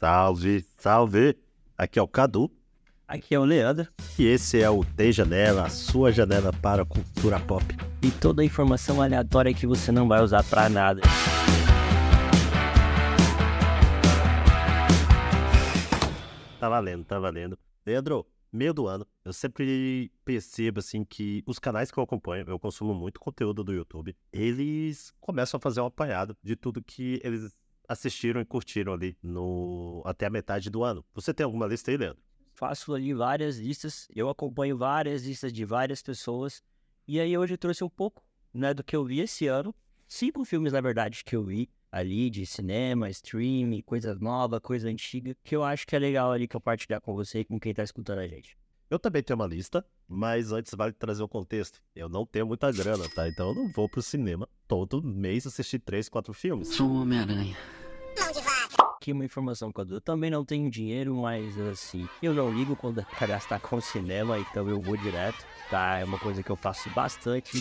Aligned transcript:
Salve, 0.00 0.64
salve! 0.76 1.36
Aqui 1.76 1.98
é 1.98 2.02
o 2.02 2.06
Cadu 2.06 2.48
Aqui 3.08 3.34
é 3.34 3.38
o 3.40 3.44
Leandro 3.44 3.88
e 4.16 4.26
esse 4.26 4.60
é 4.62 4.70
o 4.70 4.84
Tem 4.84 5.10
Janela, 5.10 5.64
a 5.64 5.68
sua 5.68 6.12
janela 6.12 6.52
para 6.52 6.82
a 6.82 6.86
cultura 6.86 7.40
pop. 7.40 7.64
e 8.00 8.08
toda 8.12 8.42
a 8.42 8.44
informação 8.44 9.02
aleatória 9.02 9.52
que 9.52 9.66
você 9.66 9.90
não 9.90 10.06
vai 10.06 10.22
usar 10.22 10.44
pra 10.44 10.68
nada. 10.68 11.00
Tá 16.60 16.68
valendo, 16.68 17.04
tá 17.04 17.18
valendo. 17.18 17.58
Leandro, 17.84 18.24
meio 18.52 18.72
do 18.72 18.86
ano, 18.86 19.04
eu 19.24 19.32
sempre 19.32 20.12
percebo 20.24 20.78
assim 20.78 21.04
que 21.04 21.42
os 21.44 21.58
canais 21.58 21.90
que 21.90 21.98
eu 21.98 22.04
acompanho, 22.04 22.44
eu 22.46 22.58
consumo 22.58 22.94
muito 22.94 23.18
conteúdo 23.18 23.64
do 23.64 23.72
YouTube, 23.72 24.14
eles 24.32 25.12
começam 25.20 25.58
a 25.58 25.60
fazer 25.60 25.80
um 25.80 25.86
apanhado 25.86 26.36
de 26.40 26.54
tudo 26.54 26.80
que 26.80 27.20
eles 27.24 27.52
assistiram 27.88 28.40
e 28.40 28.44
curtiram 28.44 28.92
ali 28.92 29.16
no 29.22 30.02
até 30.04 30.26
a 30.26 30.30
metade 30.30 30.68
do 30.68 30.84
ano. 30.84 31.04
Você 31.14 31.32
tem 31.32 31.44
alguma 31.44 31.66
lista 31.66 31.90
aí, 31.90 31.96
Leandro? 31.96 32.22
Faço 32.52 32.92
ali 32.92 33.14
várias 33.14 33.58
listas, 33.58 34.08
eu 34.14 34.28
acompanho 34.28 34.76
várias 34.76 35.24
listas 35.24 35.52
de 35.52 35.64
várias 35.64 36.02
pessoas. 36.02 36.62
E 37.06 37.18
aí 37.18 37.38
hoje 37.38 37.54
eu 37.54 37.58
trouxe 37.58 37.82
um 37.82 37.88
pouco 37.88 38.22
né, 38.52 38.74
do 38.74 38.84
que 38.84 38.94
eu 38.94 39.04
vi 39.04 39.20
esse 39.20 39.46
ano. 39.46 39.74
Cinco 40.06 40.44
filmes, 40.44 40.72
na 40.72 40.80
verdade, 40.80 41.22
que 41.24 41.36
eu 41.36 41.44
vi 41.44 41.70
ali 41.90 42.28
de 42.28 42.44
cinema, 42.44 43.08
streaming, 43.10 43.80
coisa 43.82 44.14
nova, 44.14 44.60
coisa 44.60 44.88
antiga, 44.88 45.36
que 45.42 45.56
eu 45.56 45.64
acho 45.64 45.86
que 45.86 45.96
é 45.96 45.98
legal 45.98 46.32
ali 46.32 46.46
compartilhar 46.46 47.00
com 47.00 47.14
você 47.14 47.40
e 47.40 47.44
com 47.44 47.58
quem 47.58 47.72
tá 47.72 47.82
escutando 47.82 48.18
a 48.18 48.28
gente. 48.28 48.56
Eu 48.90 48.98
também 48.98 49.22
tenho 49.22 49.38
uma 49.38 49.46
lista, 49.46 49.84
mas 50.06 50.50
antes 50.50 50.72
vale 50.74 50.92
trazer 50.92 51.22
o 51.22 51.28
contexto. 51.28 51.80
Eu 51.94 52.08
não 52.08 52.24
tenho 52.24 52.46
muita 52.46 52.72
grana, 52.72 53.06
tá? 53.10 53.28
Então 53.28 53.50
eu 53.50 53.54
não 53.54 53.70
vou 53.70 53.88
pro 53.88 54.00
cinema 54.00 54.48
todo 54.66 55.02
mês 55.02 55.46
assistir 55.46 55.78
três, 55.78 56.08
quatro 56.08 56.32
filmes. 56.32 56.68
Sou 56.68 56.88
um 56.88 57.02
Homem-Aranha. 57.02 57.56
Aqui 59.08 59.12
uma 59.14 59.24
informação, 59.24 59.72
Cadu. 59.72 59.94
Eu 59.94 60.00
também 60.02 60.30
não 60.30 60.44
tenho 60.44 60.70
dinheiro, 60.70 61.14
mas 61.16 61.58
assim, 61.60 62.06
eu 62.20 62.34
não 62.34 62.52
ligo 62.52 62.76
quando 62.76 63.00
é 63.00 63.04
pra 63.04 63.26
gastar 63.26 63.58
com 63.58 63.80
cinema, 63.80 64.38
então 64.38 64.68
eu 64.68 64.82
vou 64.82 64.98
direto, 64.98 65.46
tá? 65.70 65.98
É 65.98 66.04
uma 66.04 66.18
coisa 66.18 66.42
que 66.42 66.50
eu 66.50 66.56
faço 66.56 66.90
bastante. 66.90 67.58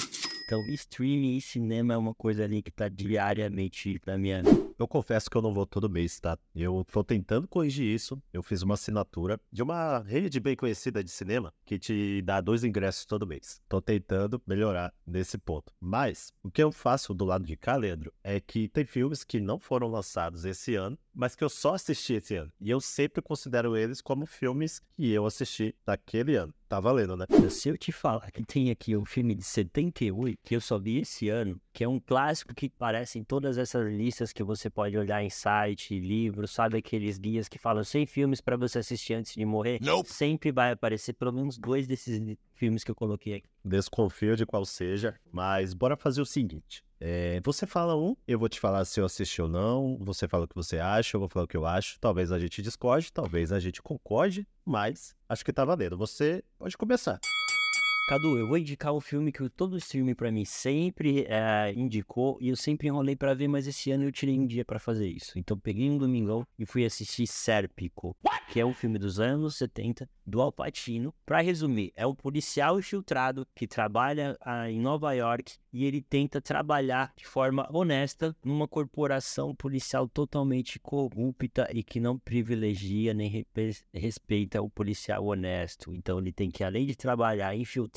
Então, 0.48 0.62
streaming 0.70 1.36
e 1.36 1.42
cinema 1.42 1.94
é 1.94 1.98
uma 1.98 2.14
coisa 2.14 2.44
ali 2.44 2.62
que 2.62 2.72
tá 2.72 2.88
diariamente 2.88 4.02
na 4.06 4.18
minha. 4.18 4.44
Eu 4.80 4.88
confesso 4.88 5.30
que 5.30 5.36
eu 5.36 5.42
não 5.42 5.54
vou 5.54 5.66
todo 5.66 5.90
mês, 5.90 6.20
tá? 6.22 6.38
Eu 6.56 6.86
tô 6.90 7.04
tentando 7.04 7.48
corrigir 7.48 7.86
isso. 7.86 8.22
Eu 8.32 8.42
fiz 8.42 8.62
uma 8.62 8.76
assinatura 8.76 9.40
de 9.52 9.62
uma 9.62 10.00
rede 10.00 10.40
bem 10.40 10.56
conhecida 10.56 11.04
de 11.04 11.12
cinema 11.12 11.54
que 11.66 11.78
te 11.78 12.22
dá 12.22 12.40
dois 12.40 12.64
ingressos 12.64 13.06
todo 13.06 13.28
mês. 13.28 13.62
Tô 13.68 13.82
tentando 13.82 14.42
melhorar 14.48 14.94
nesse 15.06 15.38
ponto. 15.38 15.74
Mas 15.82 16.32
o 16.42 16.50
que 16.50 16.64
eu 16.64 16.72
faço 16.72 17.14
do 17.14 17.26
lado 17.26 17.44
de 17.44 17.58
cá, 17.58 17.76
Leandro, 17.76 18.14
é 18.24 18.40
que 18.40 18.70
tem 18.70 18.86
filmes 18.86 19.26
que 19.26 19.42
não 19.42 19.60
foram 19.60 19.88
lançados 19.88 20.46
esse 20.46 20.76
ano, 20.76 20.98
mas 21.14 21.36
que 21.38 21.44
eu 21.44 21.50
só 21.50 21.76
assisti 21.76 22.14
esse 22.14 22.36
ano. 22.36 22.52
E 22.60 22.70
eu 22.70 22.82
sempre 22.82 23.22
considero 23.22 23.78
eles 23.78 24.02
como 24.02 24.26
filmes 24.26 24.82
que 24.96 25.12
eu 25.12 25.26
assisti 25.26 25.76
naquele 25.86 26.36
ano. 26.36 26.54
Tá 26.68 26.80
valendo, 26.82 27.16
né? 27.16 27.26
Se 27.50 27.70
eu 27.70 27.78
te 27.78 27.92
falar 27.92 28.30
que 28.32 28.44
tem 28.44 28.72
aqui 28.72 28.98
um 28.98 29.06
filme 29.06 29.34
de 29.34 29.44
78 29.44 30.38
que 30.44 30.56
eu 30.56 30.60
só 30.60 30.78
vi 30.78 31.00
esse 31.00 31.30
ano, 31.30 31.62
que 31.72 31.84
é 31.84 31.88
um 31.88 32.00
clássico 32.00 32.54
que 32.54 32.66
aparece 32.76 33.20
em 33.20 33.24
todas 33.24 33.58
essas 33.58 33.88
listas 33.88 34.34
que 34.34 34.44
você 34.44 34.70
pode 34.70 34.98
olhar 34.98 35.24
em 35.24 35.30
site, 35.30 35.98
livros, 35.98 36.52
sabe 36.52 36.78
aqueles 36.78 37.18
guias 37.18 37.48
que 37.48 37.58
falam 37.58 37.84
100 37.84 38.06
filmes 38.08 38.42
pra 38.42 38.58
você 38.58 38.80
assistir 38.80 39.14
antes 39.14 39.34
de 39.34 39.46
morrer? 39.46 39.80
Sempre 40.06 40.52
vai 40.52 40.72
aparecer 40.72 41.14
pelo 41.14 41.32
menos 41.32 41.58
dois 41.58 41.88
desses 41.88 42.22
filmes 42.54 42.84
que 42.84 42.92
eu 42.92 42.96
coloquei 42.96 43.36
aqui. 43.36 43.48
Desconfio 43.64 44.36
de 44.36 44.46
qual 44.46 44.66
seja, 44.66 45.16
mas 45.32 45.74
bora 45.74 45.96
fazer 45.96 46.22
o 46.22 46.26
seguinte. 46.26 46.84
É, 47.00 47.40
você 47.44 47.68
fala 47.68 47.96
um, 47.96 48.16
eu 48.28 48.40
vou 48.40 48.50
te 48.50 48.60
falar 48.60 48.84
se 48.86 49.00
eu 49.00 49.06
assisti 49.06 49.42
ou 49.42 49.48
não. 49.48 49.98
Você 50.02 50.28
fala 50.28 50.46
o 50.46 50.48
que 50.48 50.56
você 50.56 50.80
acha, 50.80 51.16
eu 51.16 51.20
vou 51.20 51.30
falar 51.30 51.46
o 51.46 51.48
que 51.48 51.58
eu 51.58 51.66
acho. 51.66 52.00
Talvez 52.00 52.32
a 52.32 52.40
gente 52.40 52.62
discorde, 52.62 53.12
talvez 53.12 53.52
a 53.52 53.60
gente 53.60 53.82
concorde, 53.82 54.48
mas 54.66 55.16
acho 55.30 55.46
que 55.46 55.54
tá 55.54 55.64
valendo. 55.64 55.98
Você 55.98 56.44
pode 56.58 56.78
começar. 56.78 57.20
Cadu, 58.08 58.38
eu 58.38 58.48
vou 58.48 58.58
indicar 58.58 58.94
um 58.94 59.02
filme 59.02 59.34
que 59.34 59.50
todo 59.50 59.78
streaming 59.78 60.16
pra 60.16 60.32
mim 60.32 60.46
sempre 60.46 61.26
eh, 61.28 61.74
indicou 61.76 62.38
e 62.40 62.48
eu 62.48 62.56
sempre 62.56 62.88
enrolei 62.88 63.18
pra 63.18 63.34
ver, 63.34 63.50
mas 63.50 63.68
esse 63.68 63.92
ano 63.92 64.06
eu 64.06 64.14
tirei 64.14 64.40
um 64.40 64.48
dia 64.48 64.64
pra 64.64 64.80
fazer 64.80 65.10
isso. 65.10 65.38
Então 65.38 65.60
peguei 65.60 65.90
um 65.90 65.98
domingão 65.98 66.48
e 66.58 66.66
fui 66.66 66.86
assistir 66.86 67.28
Sérpico, 67.28 68.16
que 68.50 68.62
é 68.62 68.66
um 68.66 68.74
filme 68.74 68.98
dos 68.98 69.20
anos 69.20 69.58
70 69.58 70.10
do 70.26 70.42
Al 70.42 70.54
Pacino. 70.54 71.14
Pra 71.26 71.42
resumir, 71.42 71.92
é 71.98 72.08
um 72.08 72.16
policial 72.16 72.80
infiltrado 72.80 73.46
que 73.54 73.68
trabalha 73.68 74.38
ah, 74.40 74.72
em 74.72 74.80
Nova 74.80 75.12
York 75.12 75.58
e 75.74 75.84
ele 75.84 76.02
tenta 76.02 76.40
trabalhar 76.40 77.12
de 77.18 77.28
forma 77.28 77.68
honesta 77.74 78.34
numa 78.42 78.70
corporação 78.70 79.54
policial 79.54 80.08
totalmente 80.08 80.80
corrupta 80.80 81.68
e 81.74 81.84
que 81.84 82.00
não 82.00 82.18
privilegia 82.18 83.14
nem 83.14 83.46
respeita 83.94 84.62
o 84.62 84.70
policial 84.70 85.26
honesto. 85.26 85.94
Então 85.94 86.20
ele 86.20 86.32
tem 86.32 86.50
que, 86.50 86.64
além 86.64 86.86
de 86.86 86.96
trabalhar 86.96 87.54
infiltrado 87.54 87.97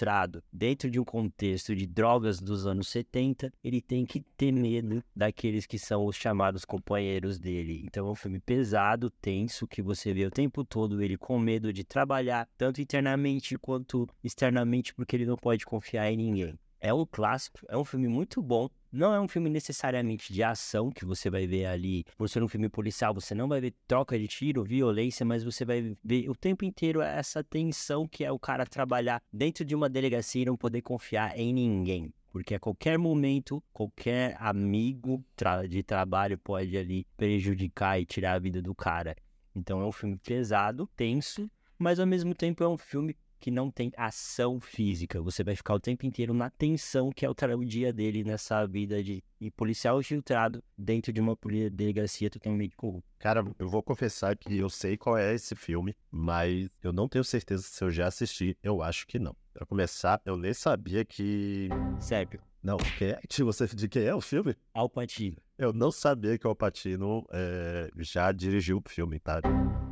dentro 0.53 0.91
de 0.91 0.99
um 0.99 1.05
contexto 1.05 1.75
de 1.75 1.87
drogas 1.87 2.41
dos 2.41 2.66
anos 2.66 2.88
70, 2.88 3.53
ele 3.62 3.81
tem 3.81 4.05
que 4.05 4.21
ter 4.21 4.53
medo 4.53 5.03
daqueles 5.15 5.66
que 5.66 5.78
são 5.78 6.06
os 6.06 6.16
chamados 6.16 6.65
companheiros 6.65 7.38
dele. 7.38 7.83
Então 7.84 8.09
é 8.09 8.11
um 8.11 8.15
filme 8.15 8.41
pesado, 8.41 9.11
tenso, 9.11 9.66
que 9.66 9.83
você 9.83 10.12
vê 10.12 10.27
o 10.27 10.31
tempo 10.31 10.65
todo 10.65 11.03
ele 11.03 11.16
com 11.16 11.38
medo 11.38 11.72
de 11.72 11.84
trabalhar, 11.84 12.49
tanto 12.56 12.81
internamente 12.81 13.59
quanto 13.59 14.09
externamente, 14.22 14.94
porque 14.94 15.16
ele 15.16 15.27
não 15.27 15.37
pode 15.37 15.65
confiar 15.65 16.11
em 16.11 16.17
ninguém. 16.17 16.59
É 16.81 16.94
um 16.94 17.05
clássico, 17.05 17.61
é 17.69 17.77
um 17.77 17.84
filme 17.84 18.09
muito 18.09 18.41
bom. 18.41 18.69
Não 18.92 19.14
é 19.14 19.20
um 19.20 19.28
filme 19.28 19.48
necessariamente 19.48 20.32
de 20.32 20.42
ação 20.42 20.90
que 20.90 21.04
você 21.04 21.30
vai 21.30 21.46
ver 21.46 21.66
ali. 21.66 22.04
Por 22.16 22.28
ser 22.28 22.42
um 22.42 22.48
filme 22.48 22.68
policial, 22.68 23.14
você 23.14 23.36
não 23.36 23.46
vai 23.46 23.60
ver 23.60 23.72
troca 23.86 24.18
de 24.18 24.26
tiro, 24.26 24.64
violência, 24.64 25.24
mas 25.24 25.44
você 25.44 25.64
vai 25.64 25.96
ver 26.02 26.28
o 26.28 26.34
tempo 26.34 26.64
inteiro 26.64 27.00
essa 27.00 27.44
tensão 27.44 28.08
que 28.08 28.24
é 28.24 28.32
o 28.32 28.38
cara 28.38 28.66
trabalhar 28.66 29.22
dentro 29.32 29.64
de 29.64 29.76
uma 29.76 29.88
delegacia 29.88 30.42
e 30.42 30.46
não 30.46 30.56
poder 30.56 30.82
confiar 30.82 31.38
em 31.38 31.52
ninguém. 31.52 32.12
Porque 32.32 32.56
a 32.56 32.58
qualquer 32.58 32.98
momento, 32.98 33.62
qualquer 33.72 34.36
amigo 34.40 35.24
de 35.68 35.84
trabalho 35.84 36.36
pode 36.36 36.76
ali 36.76 37.06
prejudicar 37.16 38.00
e 38.00 38.04
tirar 38.04 38.32
a 38.32 38.38
vida 38.40 38.60
do 38.60 38.74
cara. 38.74 39.14
Então 39.54 39.80
é 39.80 39.86
um 39.86 39.92
filme 39.92 40.16
pesado, 40.16 40.88
tenso, 40.96 41.48
mas 41.78 42.00
ao 42.00 42.06
mesmo 42.06 42.34
tempo 42.34 42.64
é 42.64 42.68
um 42.68 42.78
filme 42.78 43.16
que 43.40 43.50
não 43.50 43.70
tem 43.70 43.90
ação 43.96 44.60
física. 44.60 45.20
Você 45.22 45.42
vai 45.42 45.56
ficar 45.56 45.74
o 45.74 45.80
tempo 45.80 46.04
inteiro 46.06 46.34
na 46.34 46.50
tensão 46.50 47.10
que 47.10 47.24
é 47.24 47.30
o, 47.30 47.64
dia 47.64 47.92
dele 47.92 48.22
nessa 48.22 48.66
vida 48.66 49.02
de, 49.02 49.24
de 49.40 49.50
policial 49.50 49.98
infiltrado 49.98 50.62
dentro 50.76 51.12
de 51.12 51.20
uma 51.20 51.36
delegacia 51.72 52.28
totalmente 52.28 52.76
corrupta. 52.76 53.08
Cara, 53.18 53.44
eu 53.58 53.68
vou 53.68 53.82
confessar 53.82 54.36
que 54.36 54.58
eu 54.58 54.68
sei 54.68 54.96
qual 54.96 55.16
é 55.16 55.34
esse 55.34 55.54
filme, 55.54 55.96
mas 56.10 56.68
eu 56.82 56.92
não 56.92 57.08
tenho 57.08 57.24
certeza 57.24 57.62
se 57.62 57.82
eu 57.82 57.90
já 57.90 58.06
assisti. 58.06 58.56
Eu 58.62 58.82
acho 58.82 59.06
que 59.06 59.18
não. 59.18 59.34
Pra 59.52 59.66
começar, 59.66 60.20
eu 60.24 60.36
nem 60.36 60.54
sabia 60.54 61.04
que. 61.04 61.68
Sério, 61.98 62.40
Não, 62.62 62.76
quem 62.98 63.08
é? 63.08 63.20
que 63.28 63.42
Você 63.42 63.66
de 63.66 63.88
quem 63.88 64.04
é 64.04 64.14
o 64.14 64.20
filme? 64.20 64.54
Al 64.74 64.88
Pacino. 64.88 65.36
Eu 65.60 65.75
não 65.75 65.91
sabia 65.93 66.38
que 66.38 66.47
o 66.47 66.48
Alpatino 66.48 67.22
é, 67.31 67.91
já 67.98 68.32
dirigiu 68.32 68.78
o 68.82 68.88
filme, 68.88 69.21
tá? 69.21 69.43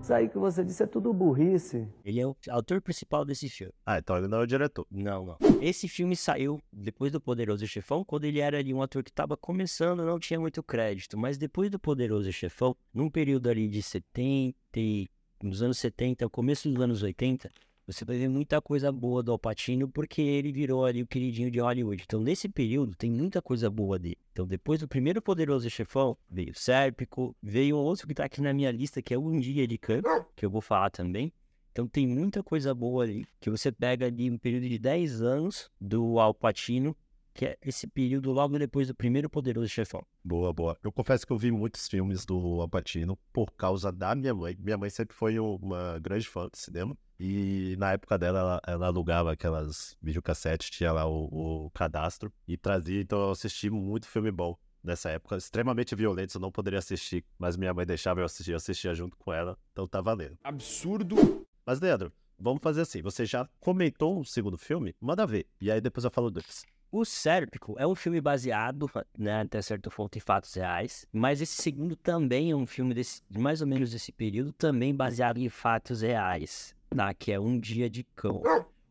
Isso 0.00 0.14
aí 0.14 0.26
que 0.26 0.38
você 0.38 0.64
disse 0.64 0.82
é 0.82 0.86
tudo 0.86 1.12
burrice. 1.12 1.86
Ele 2.02 2.18
é 2.20 2.26
o 2.26 2.34
autor 2.48 2.80
principal 2.80 3.22
desse 3.22 3.50
filme. 3.50 3.74
Ah, 3.84 3.98
então 3.98 4.16
ele 4.16 4.28
não 4.28 4.38
é 4.38 4.44
o 4.44 4.46
diretor. 4.46 4.86
Não, 4.90 5.26
não. 5.26 5.36
Esse 5.60 5.86
filme 5.86 6.16
saiu 6.16 6.58
depois 6.72 7.12
do 7.12 7.20
Poderoso 7.20 7.66
Chefão, 7.66 8.02
quando 8.02 8.24
ele 8.24 8.40
era 8.40 8.56
ali 8.56 8.72
um 8.72 8.80
ator 8.80 9.02
que 9.04 9.10
estava 9.10 9.36
começando, 9.36 10.06
não 10.06 10.18
tinha 10.18 10.40
muito 10.40 10.62
crédito. 10.62 11.18
Mas 11.18 11.36
depois 11.36 11.70
do 11.70 11.78
Poderoso 11.78 12.32
Chefão, 12.32 12.74
num 12.94 13.10
período 13.10 13.50
ali 13.50 13.68
de 13.68 13.82
70, 13.82 14.56
e- 14.74 15.06
nos 15.42 15.60
anos 15.62 15.76
70, 15.76 16.30
começo 16.30 16.70
dos 16.70 16.80
anos 16.80 17.02
80, 17.02 17.50
você 17.88 18.04
vai 18.04 18.18
ver 18.18 18.28
muita 18.28 18.60
coisa 18.60 18.92
boa 18.92 19.22
do 19.22 19.32
Al 19.32 19.38
Pacino, 19.38 19.88
porque 19.88 20.20
ele 20.20 20.52
virou 20.52 20.84
ali 20.84 21.02
o 21.02 21.06
queridinho 21.06 21.50
de 21.50 21.58
Hollywood. 21.58 22.02
Então, 22.04 22.20
nesse 22.20 22.46
período, 22.46 22.94
tem 22.94 23.10
muita 23.10 23.40
coisa 23.40 23.70
boa 23.70 23.98
dele. 23.98 24.18
Então, 24.30 24.46
depois 24.46 24.80
do 24.80 24.86
primeiro 24.86 25.22
Poderoso 25.22 25.70
Chefão, 25.70 26.14
veio 26.30 26.52
Sérpico, 26.54 27.34
veio 27.42 27.78
outro 27.78 28.06
que 28.06 28.12
tá 28.12 28.26
aqui 28.26 28.42
na 28.42 28.52
minha 28.52 28.70
lista, 28.70 29.00
que 29.00 29.14
é 29.14 29.18
Um 29.18 29.40
Dia 29.40 29.66
de 29.66 29.78
Campo, 29.78 30.06
que 30.36 30.44
eu 30.44 30.50
vou 30.50 30.60
falar 30.60 30.90
também. 30.90 31.32
Então 31.72 31.86
tem 31.86 32.06
muita 32.06 32.42
coisa 32.42 32.74
boa 32.74 33.04
ali, 33.04 33.24
que 33.40 33.48
você 33.48 33.72
pega 33.72 34.06
ali 34.06 34.30
um 34.30 34.36
período 34.36 34.68
de 34.68 34.78
10 34.78 35.22
anos 35.22 35.70
do 35.80 36.18
Al 36.18 36.34
Pacino, 36.34 36.94
que 37.32 37.46
é 37.46 37.56
esse 37.64 37.86
período 37.86 38.32
logo 38.32 38.58
depois 38.58 38.88
do 38.88 38.94
primeiro 38.94 39.30
Poderoso 39.30 39.68
Chefão. 39.68 40.04
Boa, 40.22 40.52
boa. 40.52 40.76
Eu 40.82 40.90
confesso 40.90 41.24
que 41.26 41.32
eu 41.32 41.38
vi 41.38 41.52
muitos 41.52 41.88
filmes 41.88 42.26
do 42.26 42.60
Alpatino 42.60 43.16
por 43.32 43.52
causa 43.52 43.92
da 43.92 44.14
minha 44.14 44.34
mãe. 44.34 44.56
Minha 44.58 44.76
mãe 44.76 44.90
sempre 44.90 45.16
foi 45.16 45.38
uma 45.38 46.00
grande 46.00 46.28
fã 46.28 46.48
de 46.52 46.58
cinema. 46.58 46.98
E 47.20 47.74
na 47.78 47.92
época 47.92 48.16
dela, 48.16 48.38
ela, 48.38 48.60
ela 48.66 48.86
alugava 48.86 49.32
aquelas 49.32 49.96
videocassetes, 50.00 50.70
tinha 50.70 50.92
lá 50.92 51.06
o, 51.06 51.66
o 51.66 51.70
cadastro 51.70 52.32
e 52.46 52.56
trazia. 52.56 53.00
Então 53.00 53.20
eu 53.20 53.30
assisti 53.30 53.68
muito 53.68 54.06
filme 54.06 54.30
bom 54.30 54.56
nessa 54.82 55.10
época. 55.10 55.36
Extremamente 55.36 55.94
violentos, 55.94 56.34
eu 56.34 56.40
não 56.40 56.52
poderia 56.52 56.78
assistir. 56.78 57.24
Mas 57.38 57.56
minha 57.56 57.74
mãe 57.74 57.84
deixava 57.84 58.20
eu 58.20 58.24
assistir, 58.24 58.52
eu 58.52 58.56
assistia 58.56 58.94
junto 58.94 59.16
com 59.16 59.32
ela. 59.32 59.58
Então 59.72 59.86
tá 59.86 60.00
valendo. 60.00 60.38
Absurdo. 60.44 61.46
Mas, 61.66 61.80
Leandro, 61.80 62.12
vamos 62.38 62.62
fazer 62.62 62.82
assim. 62.82 63.02
Você 63.02 63.26
já 63.26 63.48
comentou 63.60 64.20
o 64.20 64.24
segundo 64.24 64.56
filme? 64.56 64.94
Manda 65.00 65.26
ver. 65.26 65.46
E 65.60 65.70
aí 65.70 65.80
depois 65.80 66.04
eu 66.04 66.10
falo 66.10 66.30
dois. 66.30 66.64
O 66.90 67.04
Sérpico 67.04 67.74
é 67.78 67.86
um 67.86 67.94
filme 67.94 68.18
baseado, 68.18 68.90
né, 69.18 69.42
até 69.42 69.60
certo 69.60 69.90
ponto, 69.90 70.16
em 70.16 70.22
fatos 70.22 70.54
reais, 70.54 71.06
mas 71.12 71.42
esse 71.42 71.60
segundo 71.60 71.94
também 71.94 72.50
é 72.50 72.56
um 72.56 72.66
filme 72.66 72.94
desse, 72.94 73.20
de 73.28 73.38
mais 73.38 73.60
ou 73.60 73.66
menos 73.66 73.90
desse 73.90 74.10
período, 74.10 74.54
também 74.54 74.94
baseado 74.94 75.36
em 75.36 75.50
fatos 75.50 76.00
reais, 76.00 76.74
tá? 76.94 77.14
que 77.14 77.32
é 77.32 77.38
Um 77.38 77.58
Dia 77.58 77.88
de 77.88 78.02
Cão. 78.02 78.42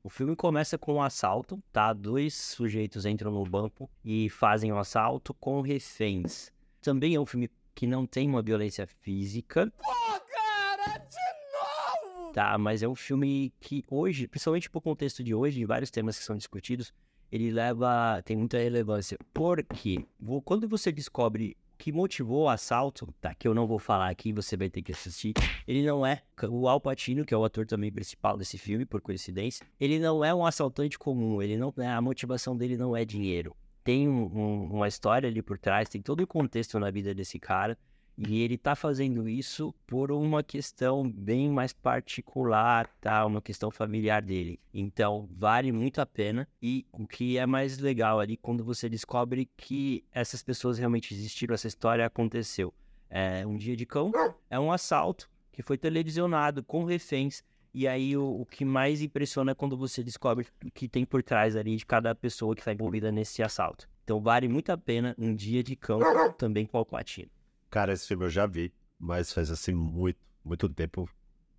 O 0.03 0.09
filme 0.09 0.35
começa 0.35 0.77
com 0.77 0.95
um 0.95 1.01
assalto, 1.01 1.61
tá? 1.71 1.91
Dois 1.91 2.33
sujeitos 2.33 3.05
entram 3.05 3.31
no 3.31 3.43
banco 3.43 3.89
e 4.05 4.29
fazem 4.29 4.71
um 4.71 4.79
assalto 4.79 5.33
com 5.33 5.59
reféns. 5.59 6.51
Também 6.81 7.15
é 7.15 7.19
um 7.19 7.25
filme 7.25 7.49
que 7.75 7.85
não 7.85 8.05
tem 8.05 8.29
uma 8.29 8.41
violência 8.41 8.87
física. 8.87 9.71
Pô, 9.77 9.83
cara, 9.83 10.97
de 10.97 12.13
novo! 12.13 12.31
Tá, 12.31 12.57
mas 12.57 12.81
é 12.81 12.87
um 12.87 12.95
filme 12.95 13.53
que 13.59 13.83
hoje, 13.89 14.27
principalmente 14.27 14.69
por 14.69 14.81
contexto 14.81 15.23
de 15.23 15.35
hoje, 15.35 15.59
de 15.59 15.65
vários 15.65 15.91
temas 15.91 16.17
que 16.17 16.23
são 16.23 16.37
discutidos, 16.37 16.93
ele 17.31 17.51
leva, 17.51 18.21
tem 18.23 18.37
muita 18.37 18.57
relevância. 18.57 19.17
Porque 19.33 20.05
quando 20.45 20.67
você 20.69 20.91
descobre 20.91 21.57
que 21.77 21.91
motivou 21.91 22.45
o 22.45 22.49
assalto, 22.49 23.13
tá? 23.21 23.33
Que 23.35 23.47
eu 23.47 23.53
não 23.53 23.67
vou 23.67 23.79
falar 23.79 24.09
aqui, 24.09 24.33
você 24.33 24.57
vai 24.57 24.69
ter 24.69 24.81
que 24.81 24.91
assistir. 24.91 25.33
Ele 25.67 25.85
não 25.85 26.05
é 26.05 26.21
o 26.49 26.67
Al 26.67 26.81
Pacino, 26.81 27.25
que 27.25 27.33
é 27.33 27.37
o 27.37 27.43
ator 27.43 27.65
também 27.65 27.91
principal 27.91 28.37
desse 28.37 28.57
filme, 28.57 28.85
por 28.85 29.01
coincidência. 29.01 29.65
Ele 29.79 29.99
não 29.99 30.23
é 30.23 30.33
um 30.33 30.45
assaltante 30.45 30.97
comum. 30.97 31.41
Ele 31.41 31.57
não, 31.57 31.73
a 31.77 32.01
motivação 32.01 32.57
dele 32.57 32.77
não 32.77 32.95
é 32.95 33.05
dinheiro. 33.05 33.55
Tem 33.83 34.07
um, 34.07 34.25
um, 34.25 34.63
uma 34.73 34.87
história 34.87 35.29
ali 35.29 35.41
por 35.41 35.57
trás, 35.57 35.87
tem 35.87 36.01
todo 36.01 36.21
o 36.21 36.27
contexto 36.27 36.79
na 36.79 36.91
vida 36.91 37.13
desse 37.13 37.39
cara. 37.39 37.77
E 38.17 38.41
ele 38.41 38.55
está 38.55 38.75
fazendo 38.75 39.29
isso 39.29 39.71
por 39.85 40.11
uma 40.11 40.41
questão 40.41 41.07
bem 41.07 41.51
mais 41.51 41.71
particular, 41.71 42.89
tá? 42.99 43.23
Uma 43.23 43.39
questão 43.39 43.69
familiar 43.69 44.23
dele. 44.23 44.59
Então, 44.73 45.29
vale 45.31 45.71
muito 45.71 46.01
a 46.01 46.05
pena. 46.05 46.47
E 46.59 46.83
o 46.91 47.05
que 47.05 47.37
é 47.37 47.45
mais 47.45 47.77
legal 47.77 48.19
ali, 48.19 48.35
quando 48.35 48.63
você 48.63 48.89
descobre 48.89 49.47
que 49.55 50.03
essas 50.11 50.41
pessoas 50.41 50.79
realmente 50.79 51.13
existiram, 51.13 51.53
essa 51.53 51.67
história 51.67 52.07
aconteceu. 52.07 52.73
É 53.07 53.45
um 53.45 53.55
dia 53.55 53.75
de 53.75 53.85
cão, 53.85 54.11
é 54.49 54.59
um 54.59 54.71
assalto 54.71 55.29
que 55.51 55.61
foi 55.61 55.77
televisionado 55.77 56.63
com 56.63 56.85
reféns. 56.85 57.43
E 57.71 57.87
aí, 57.87 58.17
o, 58.17 58.41
o 58.41 58.45
que 58.47 58.65
mais 58.65 58.99
impressiona 58.99 59.51
é 59.51 59.55
quando 59.55 59.77
você 59.77 60.03
descobre 60.03 60.47
o 60.65 60.71
que 60.71 60.87
tem 60.87 61.05
por 61.05 61.21
trás 61.21 61.55
ali 61.55 61.75
de 61.75 61.85
cada 61.85 62.15
pessoa 62.15 62.55
que 62.55 62.61
está 62.61 62.73
envolvida 62.73 63.11
nesse 63.11 63.43
assalto. 63.43 63.87
Então, 64.03 64.19
vale 64.19 64.47
muito 64.47 64.71
a 64.71 64.77
pena 64.77 65.13
um 65.19 65.35
dia 65.35 65.61
de 65.61 65.75
cão 65.75 65.99
também 66.35 66.65
com 66.65 66.79
o 66.79 66.85
Platino. 66.85 67.29
Cara, 67.77 67.93
esse 67.93 68.07
filme 68.07 68.25
eu 68.25 68.29
já 68.31 68.47
vi, 68.47 68.73
mas 68.97 69.31
faz 69.31 69.51
assim 69.51 69.71
muito, 69.71 70.17
muito 70.43 70.67
tempo. 70.67 71.07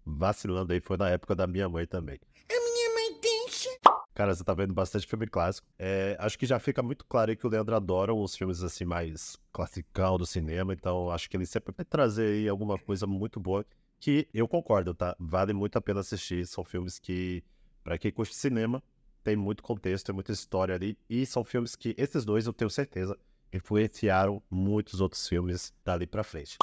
Vacilando 0.05 0.73
aí, 0.73 0.81
foi 0.81 0.97
na 0.97 1.09
época 1.09 1.33
da 1.33 1.47
minha 1.47 1.69
mãe 1.69 1.87
também. 1.87 2.19
A 2.51 2.55
minha 2.55 2.93
mãe 2.93 3.21
deixa. 3.21 3.71
Cara, 4.17 4.35
você 4.35 4.43
tá 4.43 4.53
vendo 4.53 4.75
bastante 4.75 5.07
filme 5.07 5.29
clássico. 5.29 5.69
É, 5.79 6.17
acho 6.19 6.37
que 6.37 6.45
já 6.45 6.59
fica 6.59 6.83
muito 6.83 7.05
claro 7.05 7.31
aí 7.31 7.37
que 7.37 7.47
o 7.47 7.49
Leandro 7.49 7.77
adora 7.77 8.13
os 8.13 8.35
filmes 8.35 8.65
assim 8.65 8.85
mais 8.85 9.37
classicão 9.53 10.19
do 10.19 10.27
cinema, 10.27 10.73
então 10.73 11.09
acho 11.09 11.31
que 11.31 11.37
ele 11.37 11.47
sempre 11.47 11.73
vai 11.73 11.85
trazer 11.85 12.27
aí 12.27 12.49
alguma 12.49 12.77
coisa 12.77 13.07
muito 13.07 13.39
boa 13.39 13.65
que 14.01 14.27
eu 14.35 14.49
concordo, 14.49 14.95
tá? 14.95 15.15
Vale 15.21 15.53
muito 15.53 15.77
a 15.77 15.81
pena 15.81 16.01
assistir. 16.01 16.45
São 16.49 16.65
filmes 16.65 16.99
que, 16.99 17.45
para 17.85 17.97
quem 17.97 18.11
curte 18.11 18.35
cinema, 18.35 18.83
tem 19.23 19.37
muito 19.37 19.63
contexto, 19.63 20.07
tem 20.07 20.15
muita 20.17 20.33
história 20.33 20.75
ali. 20.75 20.99
E 21.09 21.25
são 21.25 21.45
filmes 21.45 21.77
que 21.77 21.95
esses 21.97 22.25
dois 22.25 22.45
eu 22.45 22.53
tenho 22.53 22.69
certeza 22.69 23.17
influenciaram 23.53 24.43
muitos 24.51 25.01
outros 25.01 25.27
filmes 25.27 25.73
dali 25.85 26.07
pra 26.07 26.25
frente. 26.25 26.57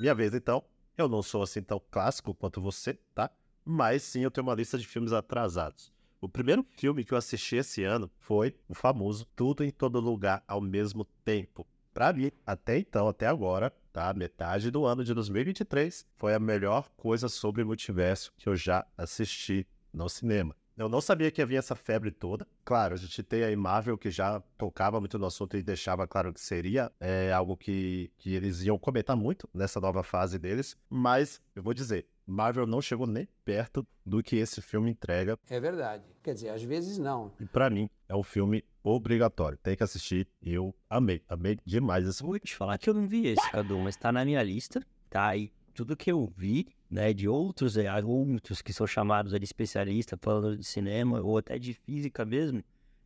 Minha 0.00 0.14
vez, 0.14 0.34
então. 0.34 0.64
Eu 0.96 1.08
não 1.08 1.22
sou 1.22 1.42
assim 1.42 1.62
tão 1.62 1.80
clássico 1.90 2.34
quanto 2.34 2.60
você, 2.60 2.98
tá? 3.14 3.30
Mas 3.64 4.02
sim, 4.02 4.20
eu 4.20 4.30
tenho 4.30 4.46
uma 4.46 4.54
lista 4.54 4.76
de 4.76 4.86
filmes 4.86 5.12
atrasados. 5.12 5.90
O 6.20 6.28
primeiro 6.28 6.62
filme 6.62 7.04
que 7.04 7.14
eu 7.14 7.18
assisti 7.18 7.56
esse 7.56 7.82
ano 7.82 8.10
foi 8.18 8.54
o 8.68 8.74
famoso 8.74 9.26
Tudo 9.34 9.64
em 9.64 9.70
Todo 9.70 9.98
Lugar 10.00 10.44
ao 10.46 10.60
Mesmo 10.60 11.04
Tempo. 11.24 11.66
Pra 11.94 12.12
mim, 12.12 12.30
até 12.46 12.78
então, 12.78 13.08
até 13.08 13.26
agora, 13.26 13.72
tá? 13.92 14.12
Metade 14.14 14.70
do 14.70 14.84
ano 14.84 15.04
de 15.04 15.12
2023 15.14 16.06
foi 16.16 16.34
a 16.34 16.38
melhor 16.38 16.88
coisa 16.96 17.28
sobre 17.28 17.64
multiverso 17.64 18.32
que 18.36 18.48
eu 18.48 18.54
já 18.54 18.86
assisti 18.96 19.66
no 19.92 20.08
cinema. 20.08 20.54
Eu 20.82 20.88
não 20.88 21.00
sabia 21.00 21.30
que 21.30 21.40
havia 21.40 21.60
essa 21.60 21.76
febre 21.76 22.10
toda. 22.10 22.44
Claro, 22.64 22.94
a 22.94 22.96
gente 22.96 23.22
tem 23.22 23.44
aí 23.44 23.54
Marvel 23.54 23.96
que 23.96 24.10
já 24.10 24.40
tocava 24.58 24.98
muito 24.98 25.16
no 25.16 25.26
assunto 25.26 25.56
e 25.56 25.62
deixava 25.62 26.08
claro 26.08 26.32
que 26.32 26.40
seria 26.40 26.90
é, 26.98 27.32
algo 27.32 27.56
que, 27.56 28.10
que 28.18 28.34
eles 28.34 28.64
iam 28.64 28.76
comentar 28.76 29.16
muito 29.16 29.48
nessa 29.54 29.80
nova 29.80 30.02
fase 30.02 30.40
deles. 30.40 30.76
Mas 30.90 31.40
eu 31.54 31.62
vou 31.62 31.72
dizer, 31.72 32.08
Marvel 32.26 32.66
não 32.66 32.82
chegou 32.82 33.06
nem 33.06 33.28
perto 33.44 33.86
do 34.04 34.20
que 34.24 34.34
esse 34.34 34.60
filme 34.60 34.90
entrega. 34.90 35.38
É 35.48 35.60
verdade. 35.60 36.02
Quer 36.20 36.34
dizer, 36.34 36.48
às 36.48 36.64
vezes 36.64 36.98
não. 36.98 37.30
E 37.38 37.46
para 37.46 37.70
mim 37.70 37.88
é 38.08 38.16
um 38.16 38.24
filme 38.24 38.64
obrigatório. 38.82 39.56
Tem 39.58 39.76
que 39.76 39.84
assistir. 39.84 40.26
Eu 40.42 40.74
amei, 40.90 41.22
amei 41.28 41.60
demais 41.64 42.08
esse 42.08 42.18
filme. 42.18 42.32
Vou 42.32 42.40
te 42.40 42.56
falar 42.56 42.76
que 42.76 42.90
eu 42.90 42.94
não 42.94 43.06
vi 43.06 43.28
esse, 43.28 43.50
Cadu, 43.52 43.78
mas 43.78 43.94
tá 43.94 44.10
na 44.10 44.24
minha 44.24 44.42
lista. 44.42 44.84
Tá 45.08 45.28
aí 45.28 45.52
tudo 45.72 45.96
que 45.96 46.12
eu 46.12 46.32
vi, 46.36 46.68
né, 46.90 47.12
de 47.12 47.28
outros 47.28 47.76
outros 48.04 48.62
que 48.62 48.72
são 48.72 48.86
chamados 48.86 49.32
de 49.32 49.44
especialistas 49.44 50.18
falando 50.20 50.56
de 50.56 50.64
cinema 50.64 51.20
ou 51.20 51.38
até 51.38 51.58
de 51.58 51.74
física 51.74 52.24
mesmo, 52.24 52.62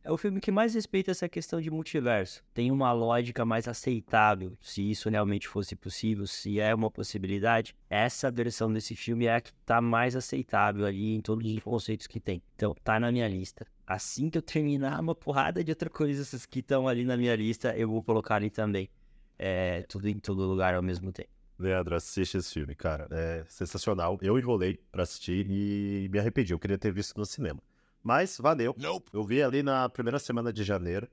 é 0.07 0.11
o 0.11 0.15
filme 0.15 0.39
que 0.39 0.51
mais 0.51 0.73
respeita 0.73 1.11
essa 1.11 1.27
questão 1.27 1.59
de 1.59 1.69
multiverso. 1.69 2.41
Tem 2.53 2.71
uma 2.71 2.93
lógica 2.93 3.43
mais 3.43 3.67
aceitável, 3.67 4.57
se 4.61 4.89
isso 4.89 5.09
realmente 5.09 5.49
fosse 5.49 5.75
possível, 5.75 6.25
se 6.25 6.61
é 6.61 6.73
uma 6.73 6.89
possibilidade. 6.89 7.75
Essa 7.89 8.31
versão 8.31 8.71
desse 8.71 8.95
filme 8.95 9.25
é 9.25 9.35
a 9.35 9.41
que 9.41 9.53
tá 9.65 9.81
mais 9.81 10.15
aceitável 10.15 10.85
ali 10.85 11.13
em 11.13 11.19
todos 11.19 11.51
os 11.51 11.59
conceitos 11.59 12.07
que 12.07 12.21
tem. 12.21 12.41
Então, 12.55 12.73
tá 12.85 12.97
na 13.01 13.11
minha 13.11 13.27
lista. 13.27 13.67
Assim 13.85 14.29
que 14.29 14.37
eu 14.37 14.41
terminar 14.41 14.97
uma 15.01 15.13
porrada 15.13 15.61
de 15.61 15.71
outras 15.71 15.91
coisas 15.91 16.45
que 16.45 16.59
estão 16.59 16.87
ali 16.87 17.03
na 17.03 17.17
minha 17.17 17.35
lista, 17.35 17.75
eu 17.75 17.89
vou 17.89 18.01
colocar 18.01 18.35
ali 18.35 18.49
também. 18.49 18.89
É, 19.37 19.83
tudo 19.89 20.07
em 20.07 20.19
todo 20.19 20.41
lugar 20.43 20.73
ao 20.73 20.81
mesmo 20.81 21.11
tempo. 21.11 21.36
Leandro, 21.59 21.95
assiste 21.95 22.37
esse 22.37 22.53
filme, 22.53 22.75
cara. 22.75 23.07
É 23.11 23.43
sensacional. 23.47 24.17
Eu 24.21 24.37
enrolei 24.37 24.79
pra 24.91 25.03
assistir 25.03 25.47
e 25.49 26.07
me 26.09 26.19
arrependi. 26.19 26.53
Eu 26.53 26.59
queria 26.59 26.77
ter 26.77 26.91
visto 26.91 27.17
no 27.17 27.25
cinema. 27.25 27.61
Mas 28.03 28.37
valeu. 28.39 28.73
Nope. 28.77 29.09
Eu 29.11 29.23
vi 29.23 29.41
ali 29.41 29.61
na 29.61 29.89
primeira 29.89 30.17
semana 30.17 30.53
de 30.53 30.63
janeiro. 30.63 31.09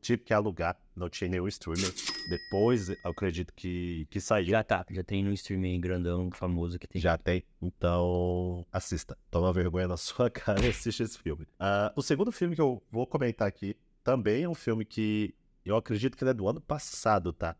Tive 0.00 0.22
que 0.22 0.32
alugar. 0.32 0.80
Não 0.96 1.10
tinha 1.10 1.28
nenhum 1.28 1.46
streamer. 1.48 1.92
Depois, 2.30 2.88
eu 2.88 2.96
acredito 3.04 3.52
que, 3.54 4.06
que 4.10 4.20
saiu. 4.20 4.46
Já 4.46 4.64
tá. 4.64 4.84
Já 4.90 5.02
tem 5.02 5.22
no 5.22 5.32
streaming 5.32 5.80
grandão, 5.80 6.30
famoso 6.30 6.78
que 6.78 6.86
tem. 6.86 7.02
Já 7.02 7.18
tem. 7.18 7.44
Então, 7.60 8.64
assista. 8.72 9.14
Toma 9.30 9.52
vergonha 9.52 9.88
na 9.88 9.96
sua 9.98 10.30
cara 10.30 10.64
e 10.64 10.68
assiste 10.70 11.02
esse 11.02 11.18
filme. 11.18 11.44
Uh, 11.60 11.92
o 11.96 12.02
segundo 12.02 12.32
filme 12.32 12.54
que 12.54 12.62
eu 12.62 12.82
vou 12.90 13.06
comentar 13.06 13.46
aqui 13.46 13.76
também 14.02 14.44
é 14.44 14.48
um 14.48 14.54
filme 14.54 14.84
que 14.86 15.34
eu 15.66 15.76
acredito 15.76 16.16
que 16.16 16.24
ele 16.24 16.30
é 16.30 16.34
do 16.34 16.48
ano 16.48 16.62
passado, 16.62 17.30
tá? 17.30 17.54